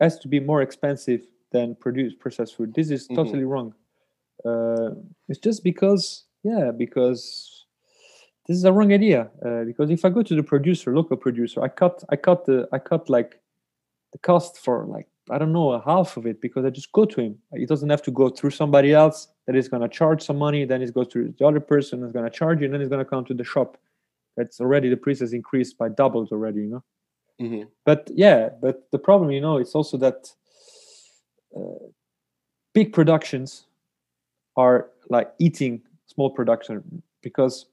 [0.00, 2.74] has to be more expensive than produced processed food.
[2.74, 3.16] This is Mhm.
[3.16, 3.74] totally wrong.
[4.44, 4.90] Uh,
[5.28, 7.22] it's just because yeah because
[8.46, 11.62] this is a wrong idea uh, because if i go to the producer local producer
[11.62, 13.40] i cut i cut the i cut like
[14.12, 17.04] the cost for like I don't know a half of it because I just go
[17.04, 17.38] to him.
[17.54, 20.64] He doesn't have to go through somebody else that is going to charge some money.
[20.64, 22.88] Then he's goes to the other person that's going to charge you, and then he's
[22.90, 23.78] going to come to the shop.
[24.36, 26.84] That's already the price has increased by doubles already, you know.
[27.40, 27.68] Mhm.
[27.84, 30.32] But yeah, but the problem, you know, it's also that
[31.56, 31.86] uh,
[32.72, 33.66] big productions
[34.56, 37.66] are like eating small production because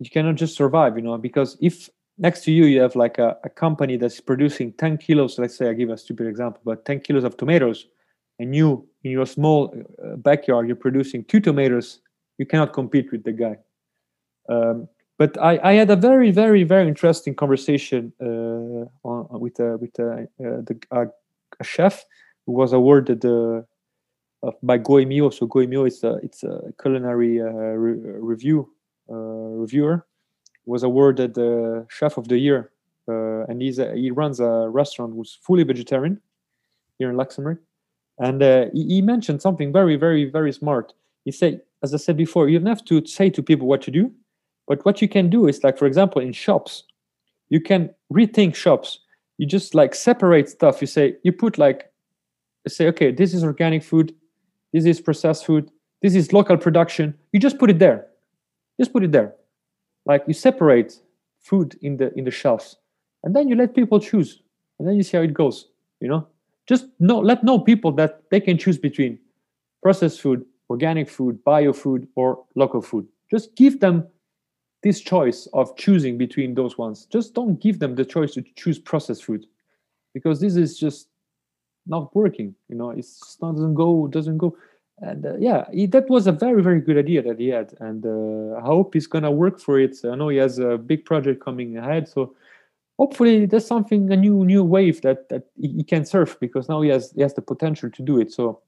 [0.00, 1.16] you cannot just survive, you know.
[1.18, 5.38] Because if next to you you have like a, a company that's producing 10 kilos.
[5.38, 7.86] Let's say i give a stupid example but 10 kilos of tomatoes
[8.38, 12.00] and you in your small uh, backyard you're producing two tomatoes
[12.38, 13.56] you cannot compete with the guy.
[14.48, 19.76] Um, but I, I had a very very very interesting conversation uh, on, with uh,
[19.80, 20.78] with uh, uh, the,
[21.60, 22.04] a chef
[22.46, 23.62] who was awarded uh,
[24.62, 25.32] by Gault&Millau.
[25.32, 28.00] So Gault&Millau is a, it's a culinary re-
[28.32, 28.70] review
[29.08, 30.06] reviewer
[30.70, 32.70] was awarded the chef of the year,
[33.08, 36.20] uh, and he's a, he runs a restaurant who's fully vegetarian
[36.98, 37.58] here in Luxembourg.
[38.18, 40.92] And uh, he, he mentioned something very, very, very smart.
[41.24, 43.90] He said, as I said before, you don't have to say to people what to
[43.90, 44.12] do,
[44.68, 46.84] but what you can do is like, for example, in shops,
[47.48, 49.00] you can rethink shops.
[49.38, 50.80] You just like separate stuff.
[50.80, 51.90] You say you put like,
[52.68, 54.14] say, okay, this is organic food,
[54.72, 55.68] this is processed food,
[56.00, 57.18] this is local production.
[57.32, 58.06] You just put it there.
[58.78, 59.34] Just put it there
[60.06, 61.00] like you separate
[61.40, 62.76] food in the in the shelves
[63.24, 64.42] and then you let people choose
[64.78, 65.66] and then you see how it goes
[66.00, 66.26] you know?
[66.66, 69.18] Just know let know people that they can choose between
[69.82, 73.06] processed food organic food bio food or local food.
[73.30, 74.06] Just give them
[74.82, 77.06] this choice of choosing between those ones.
[77.06, 79.46] Just don't give them the choice to choose processed food
[80.14, 81.08] because this is just
[81.86, 82.92] not working you know?
[82.92, 84.56] Not doesn't go doesn't go
[85.00, 87.74] and uh, yeah he, that was a very very good idea that he had.
[87.80, 89.96] And uh, i hope he's gonna work for it.
[90.04, 92.08] I know he has a big project coming ahead.
[92.08, 92.34] So
[92.98, 96.90] hopefully there's something a new new wave that that he, can surf because now he
[96.90, 98.32] has he has the potential to do it.
[98.32, 98.60] So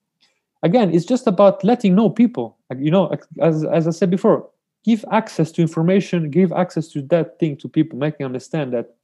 [0.62, 2.58] again it's just about letting know people.
[2.76, 4.48] You know as as i said before
[4.84, 8.96] give access to information give access to that thing to people making understand that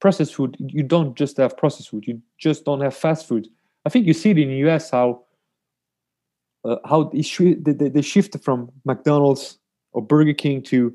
[0.00, 2.06] processed food you don't just have processed food.
[2.06, 3.48] You just don't have fast food.
[3.86, 5.23] I think you see it in the us how
[6.64, 9.58] uh, how they, sh- they, they shift from McDonald's
[9.92, 10.94] or Burger King to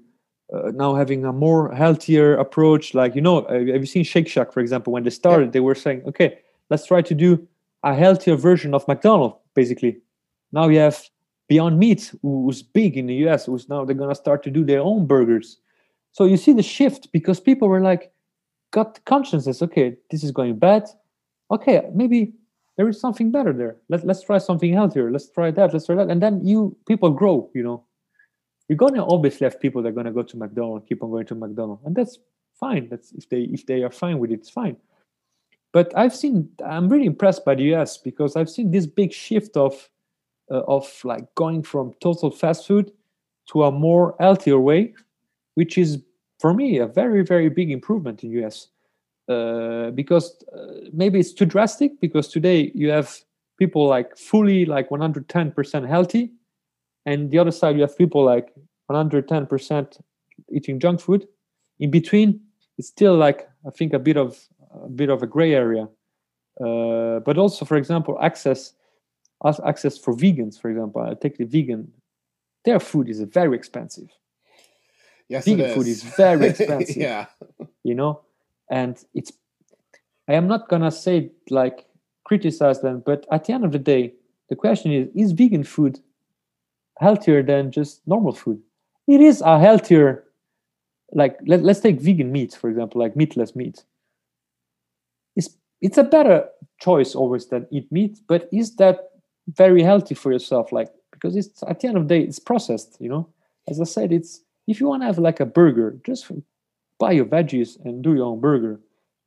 [0.53, 2.93] uh, now having a more healthier approach.
[2.93, 4.93] Like you know, uh, have you seen Shake Shack, for example?
[4.93, 7.47] When they started, they were saying, "Okay, let's try to do
[7.83, 9.97] a healthier version of McDonald's." Basically,
[10.51, 11.09] now you have
[11.47, 14.81] Beyond Meat, who's big in the US, who's now they're gonna start to do their
[14.81, 15.57] own burgers.
[16.11, 18.11] So you see the shift because people were like,
[18.71, 19.61] got consciousness.
[19.61, 20.89] Okay, this is going bad.
[21.51, 22.33] Okay, maybe
[22.79, 23.75] there is something better there.
[23.89, 25.11] Let, let's try something healthier.
[25.11, 25.73] Let's try that.
[25.73, 26.09] Let's try that.
[26.09, 27.83] And then you people grow, you know.
[28.69, 31.35] You're gonna always have people that are gonna go to McDonald's, keep on going to
[31.35, 31.83] McDonald's.
[31.85, 32.19] And that's
[32.57, 32.87] fine.
[32.87, 34.77] That's if they if they are fine with it, it's fine.
[35.73, 39.57] But I've seen I'm really impressed by the US because I've seen this big shift
[39.57, 39.89] of
[40.49, 42.93] uh, of like going from total fast food
[43.51, 44.93] to a more healthier way,
[45.55, 46.01] which is
[46.39, 48.69] for me a very, very big improvement in US
[49.29, 53.19] uh, because uh, maybe it's too drastic because today you have
[53.59, 56.31] people like fully like 110% healthy
[57.05, 58.51] and the other side you have people like
[58.89, 59.99] 110%
[60.51, 61.27] eating junk food.
[61.79, 62.41] In between
[62.77, 64.39] it's still like i think a bit of
[64.83, 65.87] a bit of a gray area.
[66.59, 68.73] Uh, but also for example access
[69.65, 71.89] access for vegans for example i take the vegan
[72.65, 74.09] their food is very expensive.
[75.29, 76.97] Yes, vegan food is very expensive.
[76.97, 77.27] Yeah.
[77.83, 78.21] you know
[78.69, 79.31] and it's
[80.27, 81.85] i am not gonna say like
[82.23, 84.13] criticize them but at the end of the day
[84.49, 85.99] the question is is vegan food
[86.99, 88.61] healthier than just normal food?
[89.07, 90.25] It is a healthier
[91.13, 93.83] like let, let's take vegan meat for example like meatless meat.
[95.35, 95.49] It's
[95.81, 96.45] it's a better
[96.79, 99.09] choice always than eat meat but is that
[99.47, 100.71] very healthy for yourself?
[100.71, 103.27] Like because it's at the end of the day it's processed you know?
[103.67, 106.29] As i said it's if you want to have like a burger, just
[106.99, 108.79] buy your veggies and do your own burger.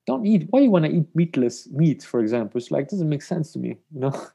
[0.07, 0.47] Don't eat.
[0.51, 2.59] Why you want to eat meatless meat, for example?
[2.59, 3.79] It's like doesn't make sense to me.
[3.93, 4.27] You know.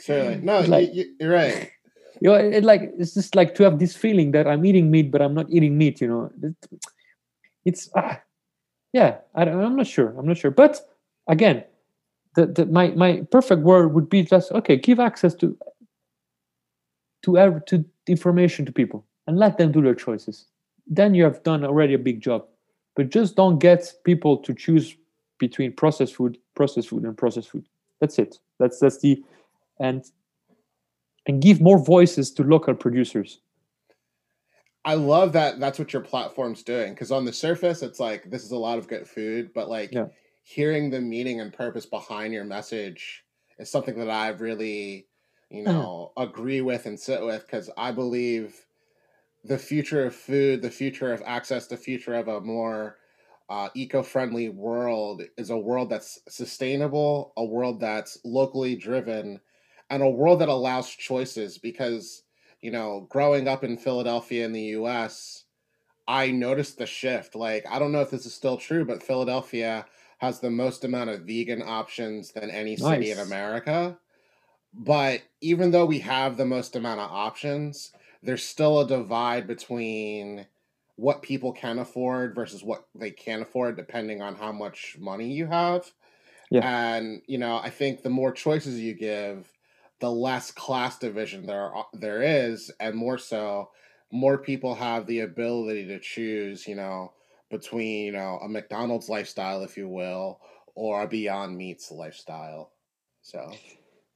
[0.00, 0.60] Certainly, no.
[0.60, 1.70] like, you, you're right.
[2.20, 5.10] You know, it, like it's just like to have this feeling that I'm eating meat,
[5.10, 6.00] but I'm not eating meat.
[6.00, 6.54] You know,
[7.64, 8.20] it's ah,
[8.92, 9.16] yeah.
[9.34, 10.14] I, I'm not sure.
[10.16, 10.52] I'm not sure.
[10.52, 10.80] But
[11.26, 11.64] again,
[12.36, 14.76] the, the my my perfect word would be just okay.
[14.76, 15.58] Give access to
[17.24, 20.46] to to information to people and let them do their choices.
[20.86, 22.46] Then you have done already a big job.
[22.96, 24.96] But just don't get people to choose
[25.38, 27.66] between processed food, processed food, and processed food.
[28.00, 28.38] That's it.
[28.58, 29.22] That's that's the
[29.80, 30.04] and
[31.26, 33.40] and give more voices to local producers.
[34.84, 38.44] I love that that's what your platform's doing because on the surface it's like this
[38.44, 40.06] is a lot of good food, but like yeah.
[40.42, 43.24] hearing the meaning and purpose behind your message
[43.58, 45.06] is something that I've really,
[45.48, 45.66] you mm.
[45.66, 48.54] know, agree with and sit with because I believe
[49.44, 52.96] the future of food, the future of access, the future of a more
[53.50, 59.40] uh, eco-friendly world is a world that's sustainable, a world that's locally driven,
[59.90, 61.58] and a world that allows choices.
[61.58, 62.22] Because
[62.62, 65.44] you know, growing up in Philadelphia in the U.S.,
[66.08, 67.34] I noticed the shift.
[67.34, 69.84] Like, I don't know if this is still true, but Philadelphia
[70.16, 73.98] has the most amount of vegan options than any city in America.
[74.72, 77.92] But even though we have the most amount of options,
[78.24, 80.46] there's still a divide between
[80.96, 85.46] what people can afford versus what they can't afford depending on how much money you
[85.46, 85.90] have.
[86.50, 86.66] Yeah.
[86.66, 89.50] And you know, I think the more choices you give,
[90.00, 93.70] the less class division there are, there is and more so
[94.12, 97.12] more people have the ability to choose, you know,
[97.50, 100.40] between, you know, a McDonald's lifestyle if you will
[100.74, 102.70] or a Beyond Meats lifestyle.
[103.22, 103.52] So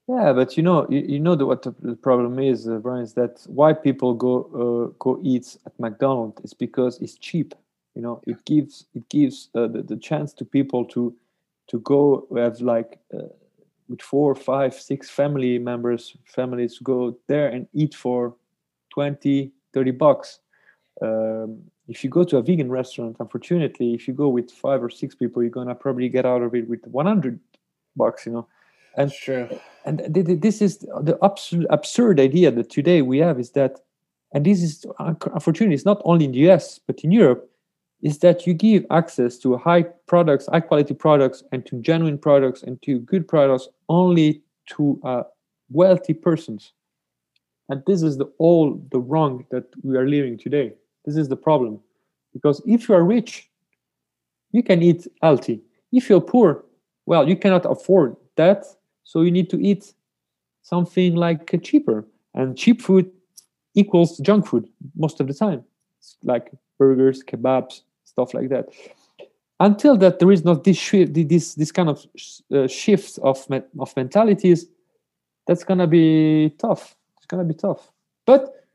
[0.09, 3.13] yeah, but you know, you, you know the, what the problem is, uh, Brian, is
[3.15, 7.55] that why people go uh, go eat at McDonald's is because it's cheap.
[7.95, 11.15] You know, it gives it gives uh, the, the chance to people to
[11.69, 13.29] to go have like uh,
[13.89, 18.35] with four, five, six family members, families go there and eat for
[18.93, 20.41] 20, 30 bucks.
[21.01, 24.91] Um, if you go to a vegan restaurant, unfortunately, if you go with five or
[24.91, 27.41] six people, you're gonna probably get out of it with 100
[27.97, 28.27] bucks.
[28.27, 28.49] You know,
[28.97, 29.49] and true.
[29.89, 31.17] And this is the
[31.71, 33.81] absurd, idea that today we have is that,
[34.35, 37.51] and this is unfortunately, it's not only in the US but in Europe,
[38.03, 42.63] is that you give access to high products, high quality products, and to genuine products
[42.63, 45.23] and to good products only to uh,
[45.71, 46.75] wealthy persons.
[47.71, 50.75] And this is the all the wrong that we are living today.
[51.07, 51.81] This is the problem,
[52.35, 53.49] because if you are rich,
[54.53, 55.63] you can eat healthy.
[55.93, 56.67] If you're poor,
[57.07, 58.67] well, you cannot afford that
[59.09, 59.95] so you need to eat
[60.61, 62.07] something like cheaper.
[62.35, 63.11] And cheap food
[63.75, 65.65] equals junk food most of the time.
[65.99, 68.69] It's like burgers, kebabs, stuff like that.
[69.61, 72.05] Until that there is not this shift, this this kind of
[72.53, 74.67] uh, shifts of me- of mentalities,
[75.47, 76.95] that's gonna be tough.
[77.17, 77.91] It's gonna be tough.
[78.27, 78.67] But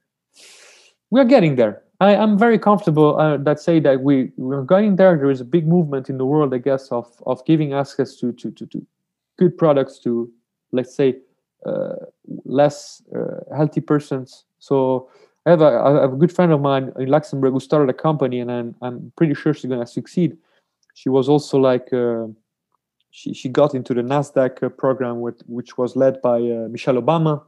[1.12, 1.84] we're getting there.
[2.00, 5.16] I, am very comfortable uh, that say that we we're going there.
[5.16, 8.32] There is a big movement in the world, I guess, of of giving access to
[8.34, 8.88] to to, to
[9.38, 10.32] good products to
[10.72, 11.16] let's say
[11.66, 11.96] uh,
[12.46, 15.10] less uh, healthy persons so
[15.46, 17.94] I have, a, I have a good friend of mine in luxembourg who started a
[17.94, 20.38] company and i'm, I'm pretty sure she's going to succeed
[20.94, 22.28] she was also like uh,
[23.12, 26.96] she, she got into the nasdaq uh, program with, which was led by uh, michelle
[26.96, 27.44] obama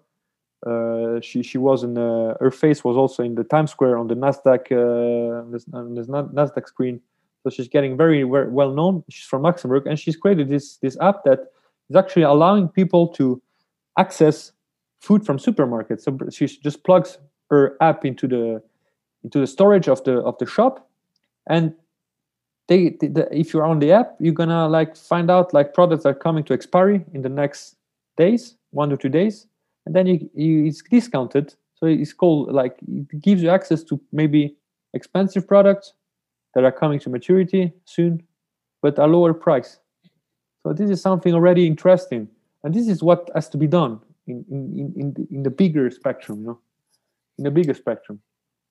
[0.65, 4.15] uh, she she was in her face was also in the Times Square on the
[4.15, 5.95] Nasdaq on
[6.33, 7.01] Nasdaq screen.
[7.43, 9.03] So she's getting very, very well known.
[9.07, 11.51] She's from Luxembourg, and she's created this this app that
[11.89, 13.41] is actually allowing people to
[13.97, 14.51] access
[14.99, 16.01] food from supermarkets.
[16.01, 17.17] So she just plugs
[17.49, 18.61] her app into the
[19.23, 20.89] into the storage of the of the shop,
[21.49, 21.73] and
[22.67, 26.15] they, the, if you're on the app, you're gonna like find out like products are
[26.15, 27.75] coming to expiry in the next
[28.17, 29.47] days, one to two days,
[29.85, 31.53] and then you, you it's discounted.
[31.75, 34.55] So it's called like it gives you access to maybe
[34.93, 35.93] expensive products
[36.55, 38.23] that are coming to maturity soon,
[38.81, 39.79] but a lower price.
[40.65, 42.27] So this is something already interesting,
[42.63, 45.91] and this is what has to be done in in in, the, in the bigger
[45.91, 46.59] spectrum, you know,
[47.37, 48.19] in the bigger spectrum.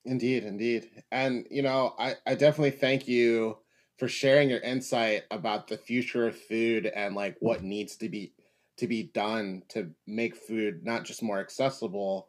[0.04, 3.58] Indeed, indeed, and you know, I I definitely thank you
[3.96, 8.32] for sharing your insight about the future of food and like what needs to be
[8.78, 12.26] to be done to make food not just more accessible,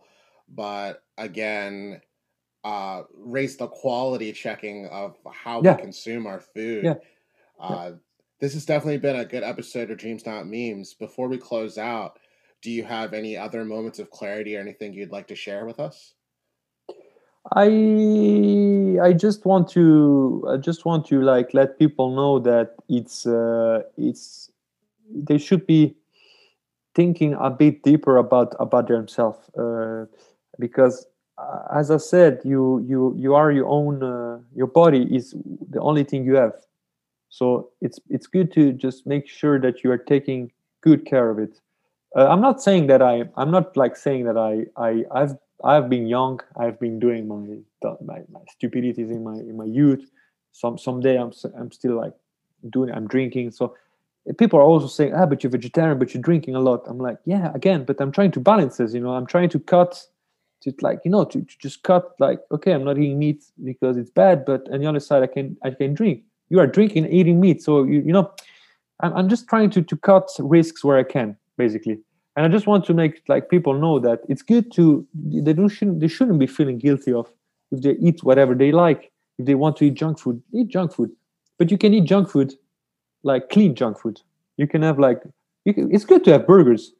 [0.48, 2.02] but again,
[2.64, 5.76] uh, raise the quality checking of how yeah.
[5.76, 6.84] we consume our food.
[6.84, 6.94] Yeah.
[7.60, 7.94] Uh,
[8.40, 10.94] this has definitely been a good episode of Dreams Not Memes.
[10.94, 12.20] Before we close out,
[12.62, 15.80] do you have any other moments of clarity or anything you'd like to share with
[15.80, 16.14] us?
[17.54, 23.28] I I just want to I just want to like let people know that it's
[23.28, 24.52] uh, it's
[25.10, 25.96] they should be
[26.96, 30.06] thinking a bit deeper about about themselves uh,
[30.58, 31.06] because
[31.38, 35.36] uh, as I said you you you are your own uh, your body is
[35.70, 36.54] the only thing you have
[37.38, 40.52] so it's it's good to just make sure that you are taking
[40.88, 41.54] good care of it
[42.16, 45.90] uh, I'm not saying that I I'm not like saying that I I I've I've
[45.90, 46.40] been young.
[46.58, 50.10] I've been doing my my, my stupidities in my in my youth.
[50.54, 52.14] Some someday I'm I'm still like
[52.70, 52.92] doing.
[52.92, 53.52] I'm drinking.
[53.52, 53.76] So
[54.38, 56.84] people are also saying, ah, but you're vegetarian, but you're drinking a lot.
[56.88, 58.94] I'm like, yeah, again, but I'm trying to balance this.
[58.94, 60.02] You know, I'm trying to cut.
[60.62, 63.98] To like you know to, to just cut like okay I'm not eating meat because
[63.98, 67.06] it's bad but on the other side I can I can drink you are drinking
[67.08, 68.32] eating meat so you you know
[69.02, 72.00] I'm, I'm just trying to to cut risks where I can basically.
[72.36, 75.70] And i just want to make like people know that it's good to they don't
[75.70, 77.32] shouldn't they shouldn't be feeling guilty of
[77.72, 80.94] if they eat whatever they like if they want to eat junk food eat junk
[80.94, 81.12] food.
[81.58, 82.54] But you can eat junk food
[83.24, 84.22] like clean junk food.
[84.58, 85.22] You can have like
[85.66, 86.92] can, it's good to have burgers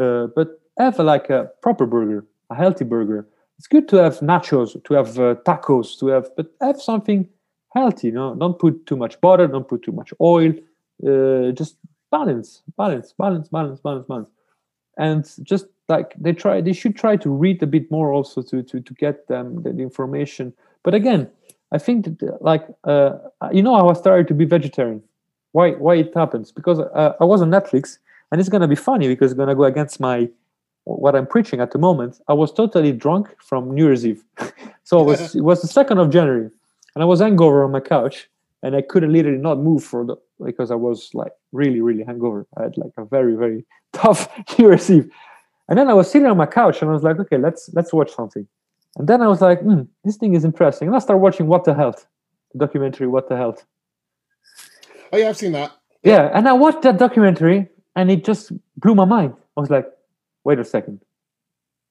[0.00, 3.26] uh, but have like a proper burger a healthy burger.
[3.56, 7.26] It's good to have nachos to have uh, tacos to have but have something
[7.74, 10.52] healthy you know don't put too much butter don't put too much oil
[11.06, 11.76] uh, just
[12.10, 14.30] balance balance balance balance balance balance.
[14.96, 18.62] And just like they try they should try to read a bit more also to
[18.62, 20.52] to, to get them the, information.
[20.84, 21.22] But again
[21.76, 23.12] i think that like uh,
[23.56, 25.02] you know i started to be vegetarian?
[25.56, 26.52] Why why it happens?
[26.58, 27.98] Because uh, i was on netflix
[28.30, 30.28] and it's going to be funny because it's going to go against my
[30.84, 32.12] what i'm preaching at the moment.
[32.32, 34.22] I was totally drunk from new year's eve.
[34.90, 36.50] So it was it was the 2nd of january
[36.94, 38.28] and i was hangover on my couch
[38.62, 42.46] and i couldn't literally not move for the because i was like really really hangover
[42.56, 43.64] i had like a very very
[43.94, 44.28] tough
[44.58, 45.10] New Year's Eve.
[45.68, 47.92] And then I was sitting on my couch and I was like, okay, let's let's
[47.92, 48.46] watch something.
[48.96, 50.88] And then I was like, hmm, this thing is interesting.
[50.88, 52.06] And I started watching What the Health,
[52.52, 53.64] the documentary What the Health.
[55.12, 55.72] Oh yeah, I've seen that.
[56.02, 59.34] Yeah, and I watched that documentary and it just blew my mind.
[59.56, 59.86] I was like,
[60.44, 61.00] wait a second.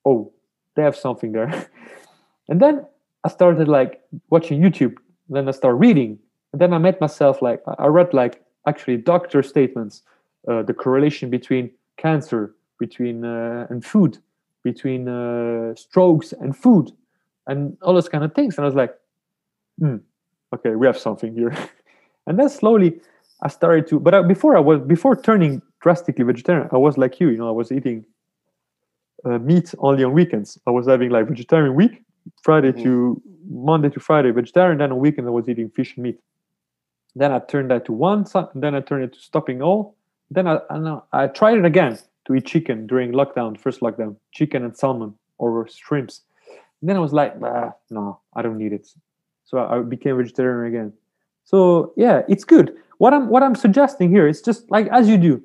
[0.05, 0.31] Oh,
[0.75, 1.67] they have something there.
[2.49, 2.85] and then
[3.23, 4.95] I started like watching YouTube.
[5.29, 6.19] Then I started reading.
[6.51, 10.03] And then I met myself like I read like actually doctor statements,
[10.47, 14.17] uh, the correlation between cancer, between uh, and food,
[14.63, 16.91] between uh, strokes and food,
[17.47, 18.57] and all those kind of things.
[18.57, 18.93] And I was like,
[19.79, 19.97] hmm,
[20.53, 21.55] okay, we have something here.
[22.27, 22.99] and then slowly
[23.41, 23.99] I started to.
[23.99, 27.29] But before I was before turning drastically vegetarian, I was like you.
[27.29, 28.05] You know, I was eating
[29.25, 30.59] uh, meat only on weekends.
[30.67, 32.03] I was having like vegetarian week,
[32.41, 32.83] Friday mm-hmm.
[32.83, 34.77] to Monday to Friday vegetarian.
[34.77, 36.19] Then on weekend I was eating fish and meat.
[37.15, 38.25] Then I turned that to one.
[38.55, 39.95] Then I turned it to stopping all
[40.33, 44.63] then I, I, I tried it again to eat chicken during lockdown, first lockdown, chicken
[44.63, 46.21] and salmon or shrimps.
[46.81, 48.87] And then I was like, ah, no, I don't need it.
[49.45, 50.93] So I became vegetarian again.
[51.45, 52.75] So yeah, it's good.
[52.97, 55.41] What I'm what I'm suggesting here is just like as you do,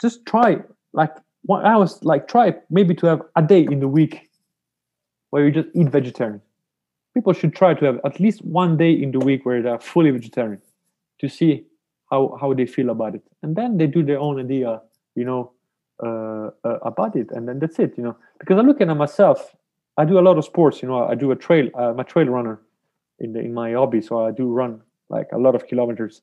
[0.00, 0.58] just try
[0.92, 4.30] like one was like try maybe to have a day in the week
[5.36, 6.40] where you just eat vegetarian.
[7.12, 10.10] People should try to have at least one day in the week where they're fully
[10.10, 10.62] vegetarian
[11.20, 11.66] to see
[12.10, 13.22] how how they feel about it.
[13.42, 14.80] And then they do their own idea
[15.14, 15.52] you know
[16.02, 17.28] uh, uh, about it.
[17.32, 18.16] And then that's it you know.
[18.40, 19.54] Because i'm looking at myself
[19.98, 21.00] i do a lot of sports you know.
[21.12, 22.56] I do a trail i'm a trail runner
[23.18, 24.00] in the, in my hobby.
[24.00, 24.80] So i do run
[25.10, 26.22] like a lot of kilometers.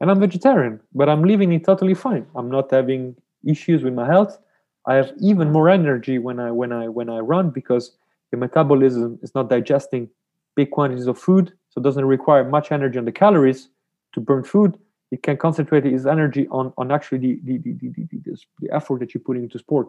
[0.00, 2.24] And i'm vegetarian but i'm living it totally fine.
[2.34, 3.14] I'm not having
[3.54, 4.38] issues with my health.
[4.86, 7.86] I have even more energy when i when i when i run because
[8.30, 10.08] the metabolism is not digesting
[10.56, 13.68] big quantities of food so it doesn't require much energy on the calories
[14.12, 14.78] to burn food.
[15.10, 19.00] It can concentrate its energy on on actually the the, the, the, the, the effort
[19.00, 19.88] that you're putting into sport.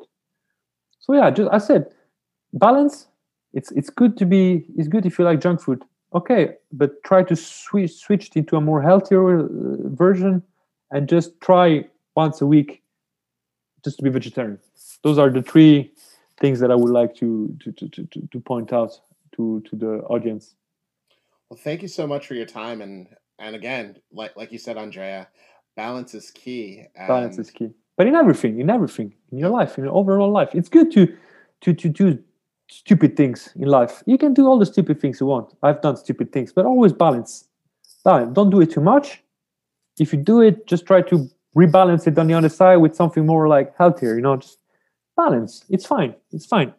[1.00, 1.94] So yeah just i said
[2.54, 3.08] balance
[3.54, 5.84] it's it's good to be it's good if you like junk food.
[6.14, 9.46] Okay but try to switch switch into a more healthier uh,
[9.90, 10.42] version
[10.92, 12.82] and just try once a week
[13.84, 14.58] just to be vegetarian.
[15.04, 15.92] Those are the three
[16.40, 19.00] things that i would like to to to, to, to point out
[19.36, 20.56] to to the audience
[21.50, 23.08] well thank you so much for your time and
[23.40, 25.28] and again, like like you said, Andrea,
[25.76, 26.84] balance is key.
[26.96, 27.08] And...
[27.08, 27.72] Balance is key.
[27.98, 31.16] But in everything, in everything, in your life, in your overall life, it's good to
[31.62, 32.20] to to do
[32.70, 34.04] stupid things in life.
[34.06, 35.56] You can do all the stupid things you want.
[35.64, 37.46] I've done stupid things, but always balance.
[38.04, 38.34] Balance.
[38.34, 39.22] Don't do it too much.
[40.00, 43.26] If you do it, just try to rebalance it on the other side with something
[43.26, 44.16] more like healthier.
[44.16, 44.60] You know, just
[45.16, 45.64] balance.
[45.70, 46.16] It's fine.
[46.32, 46.74] It's fine.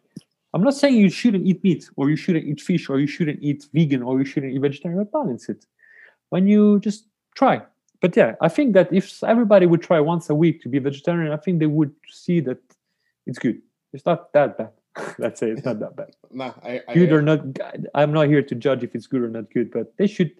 [0.53, 3.39] I'm not saying you shouldn't eat meat or you shouldn't eat fish or you shouldn't
[3.41, 5.65] eat vegan or you shouldn't eat vegetarian, but balance it
[6.29, 7.61] when you just try.
[8.01, 11.31] But yeah, I think that if everybody would try once a week to be vegetarian,
[11.31, 12.59] I think they would see that
[13.25, 13.61] it's good.
[13.93, 14.71] It's not that bad.
[15.19, 16.11] Let's say it's not that bad.
[16.31, 17.39] no, I, I Good or not,
[17.93, 20.31] I'm not here to judge if it's good or not good, but they should,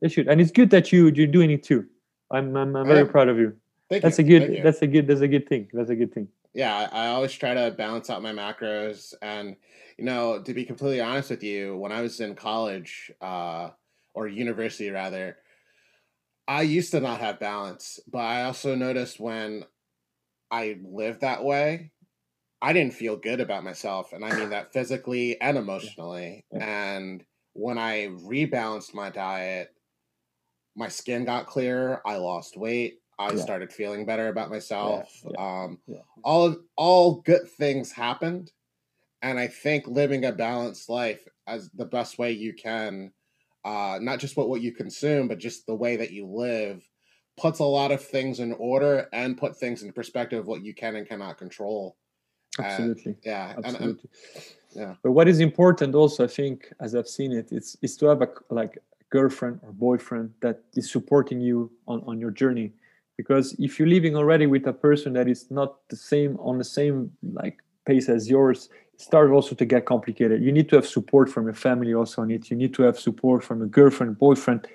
[0.00, 1.86] they should, and it's good that you you're doing it too.
[2.30, 3.54] I'm I'm, I'm very proud of you.
[3.90, 4.64] Thank That's you, a good.
[4.64, 5.06] That's a good.
[5.06, 5.68] That's a good thing.
[5.72, 6.28] That's a good thing.
[6.54, 9.14] Yeah, I always try to balance out my macros.
[9.22, 9.56] And,
[9.98, 13.70] you know, to be completely honest with you, when I was in college, uh,
[14.14, 15.38] or university rather,
[16.46, 17.98] I used to not have balance.
[18.10, 19.64] But I also noticed when
[20.50, 21.92] I lived that way,
[22.60, 24.12] I didn't feel good about myself.
[24.12, 26.44] And I mean that physically and emotionally.
[26.52, 26.96] Yeah.
[26.96, 27.24] And
[27.54, 29.74] when I rebalanced my diet,
[30.76, 32.00] my skin got clearer.
[32.06, 33.01] I lost weight.
[33.22, 33.42] I Yeah.
[33.42, 35.10] started feeling better about myself.
[35.30, 36.00] yeah, Um, yeah.
[36.24, 38.52] all of, all good things happened,
[39.22, 43.12] and I think living a balanced life as the best way you can,
[43.64, 46.88] uh, not just what what you consume, but just the way that you live,
[47.36, 50.74] puts a lot of things in order and put things in perspective of what you
[50.74, 51.96] can and cannot control.
[52.58, 53.16] And, Absolutely.
[53.24, 54.10] yeah, and- and, Absolutely.
[54.74, 54.94] yeah.
[55.02, 58.20] But what is important also, I think, as I've seen it, it's is to have
[58.22, 58.78] a like
[59.10, 62.72] girlfriend or boyfriend that is supporting you on, on your journey.
[63.16, 66.64] Because if you're living already with a person that is not the same on the
[66.64, 70.42] same like pace as yours, it starts also to get complicated.
[70.42, 72.50] You need to have support from your family also on it.
[72.50, 74.66] You need to have support from a girlfriend, boyfriend,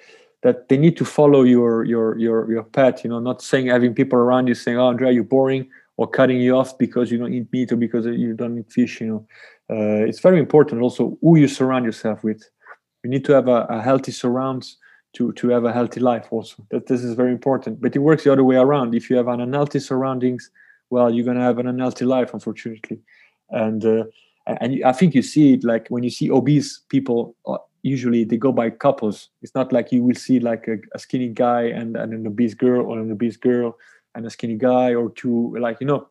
[0.43, 3.03] that they need to follow your your your your path.
[3.03, 5.67] You know, not saying having people around you saying, "Oh, Andrea, you're boring,"
[5.97, 9.01] or cutting you off because you don't eat meat or because you don't eat fish.
[9.01, 9.27] You know,
[9.69, 12.43] uh, it's very important also who you surround yourself with.
[13.03, 14.77] You need to have a, a healthy surrounds
[15.17, 16.27] to to have a healthy life.
[16.31, 17.81] Also, that this is very important.
[17.81, 18.95] But it works the other way around.
[18.95, 20.49] If you have an unhealthy surroundings,
[20.89, 22.99] well, you're gonna have an unhealthy life, unfortunately.
[23.49, 24.03] And uh,
[24.61, 27.35] and I think you see it like when you see obese people.
[27.45, 29.29] uh, Usually they go by couples.
[29.41, 32.55] It's not like you will see like a, a skinny guy and, and an obese
[32.55, 33.77] girl or an obese girl
[34.17, 36.07] and a skinny guy or two like you know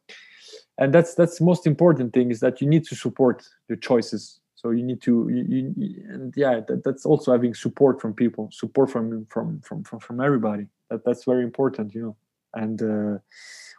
[0.79, 4.41] and that's that's the most important thing is that you need to support your choices
[4.57, 5.45] so you need to you,
[5.77, 10.01] you, and yeah that, that's also having support from people support from from from from,
[10.01, 10.67] from everybody.
[10.91, 12.17] That that's very important you know.
[12.55, 13.19] And uh,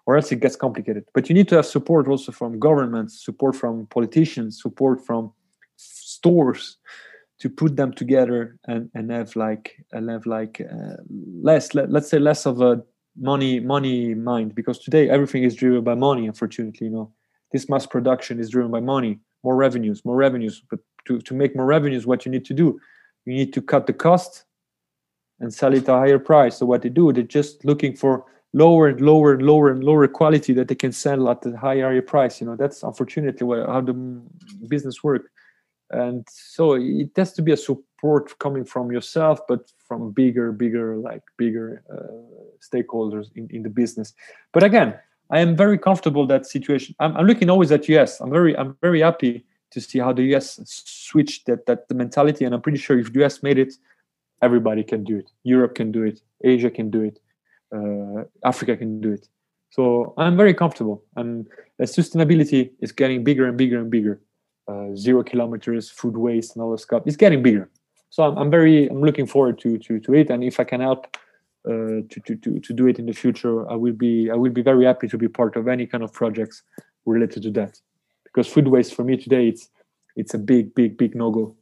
[0.05, 1.05] or else it gets complicated.
[1.15, 5.33] But you need to have support also from governments support from politicians support from
[5.77, 6.77] stores
[7.39, 10.97] to put them together and and have like and have like uh,
[11.41, 12.83] less let, let's say less of a
[13.19, 14.53] money money mind.
[14.53, 17.11] Because today everything is driven by money unfortunately you know.
[17.51, 20.61] This mass production is driven by money more revenues more revenues.
[20.69, 22.79] But to, to make more revenues what you need to do
[23.25, 24.45] you need to cut the cost
[25.39, 26.57] and sell it at a higher price.
[26.57, 30.07] So what they do they're just looking for lower and lower and lower and lower
[30.07, 32.41] quality that they can sell at a higher price.
[32.41, 33.93] You know that's unfortunately how the
[34.67, 35.29] business work.
[35.89, 40.97] And so it has to be a support coming from yourself but from bigger bigger
[40.97, 42.13] like bigger uh,
[42.59, 44.13] stakeholders in, in the business.
[44.53, 44.95] But again
[45.31, 46.95] i am very comfortable that situation.
[46.99, 50.23] I'm, I'm looking always at us i'm very i'm very happy to see how the
[50.35, 53.73] us switched that that the mentality and i'm pretty sure if the us made it
[54.41, 55.31] everybody can do it.
[55.43, 56.21] Europe can do it.
[56.43, 57.19] Asia can do it.
[57.75, 59.27] Uh, africa can do it.
[59.69, 61.03] So i'm very comfortable.
[61.15, 61.47] And
[61.81, 64.21] sustainability is getting bigger and bigger and bigger.
[64.67, 67.03] Uh, zero kilometers, food waste, and all this stuff.
[67.05, 67.69] It's getting bigger.
[68.09, 70.81] So I'm, I'm very I'm looking forward to to to it, and if I can
[70.81, 71.17] help
[71.67, 74.51] uh, to, to to to do it in the future, I will be I will
[74.51, 76.63] be very happy to be part of any kind of projects
[77.05, 77.79] related to that.
[78.23, 79.69] Because food waste for me today it's
[80.15, 81.55] it's a big big big no go.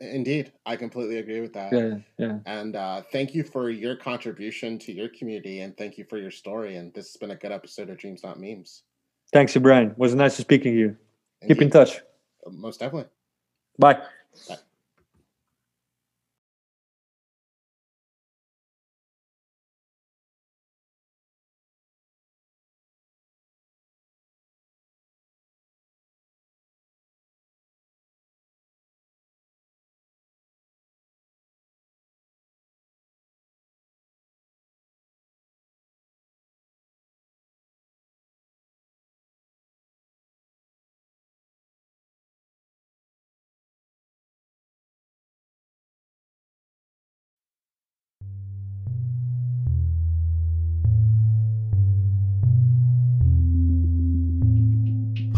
[0.00, 1.72] Indeed, I completely agree with that.
[1.72, 2.38] Yeah, yeah.
[2.44, 6.32] And uh, thank you for your contribution to your community, and thank you for your
[6.32, 6.76] story.
[6.76, 8.82] And this has been a good episode of Dreams Not Memes.
[9.32, 9.90] Thanks, Brian.
[9.90, 10.96] It was nice to speaking to you.
[11.46, 12.00] Keep in touch.
[12.50, 13.10] Most definitely.
[13.78, 14.00] Bye.
[14.48, 14.56] Bye.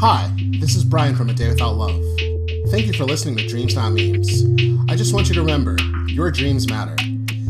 [0.00, 2.00] Hi, this is Brian from A Day Without Love.
[2.68, 4.44] Thank you for listening to Dreams Not Memes.
[4.88, 5.76] I just want you to remember
[6.06, 6.94] your dreams matter.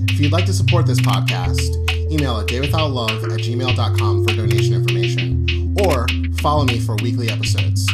[0.09, 1.76] If you'd like to support this podcast,
[2.11, 6.07] email a daywithoutlove at gmail.com for donation information or
[6.40, 7.86] follow me for weekly episodes.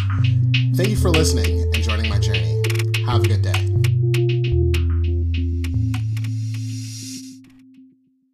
[0.76, 2.62] Thank you for listening and joining my journey.
[3.06, 3.73] Have a good day.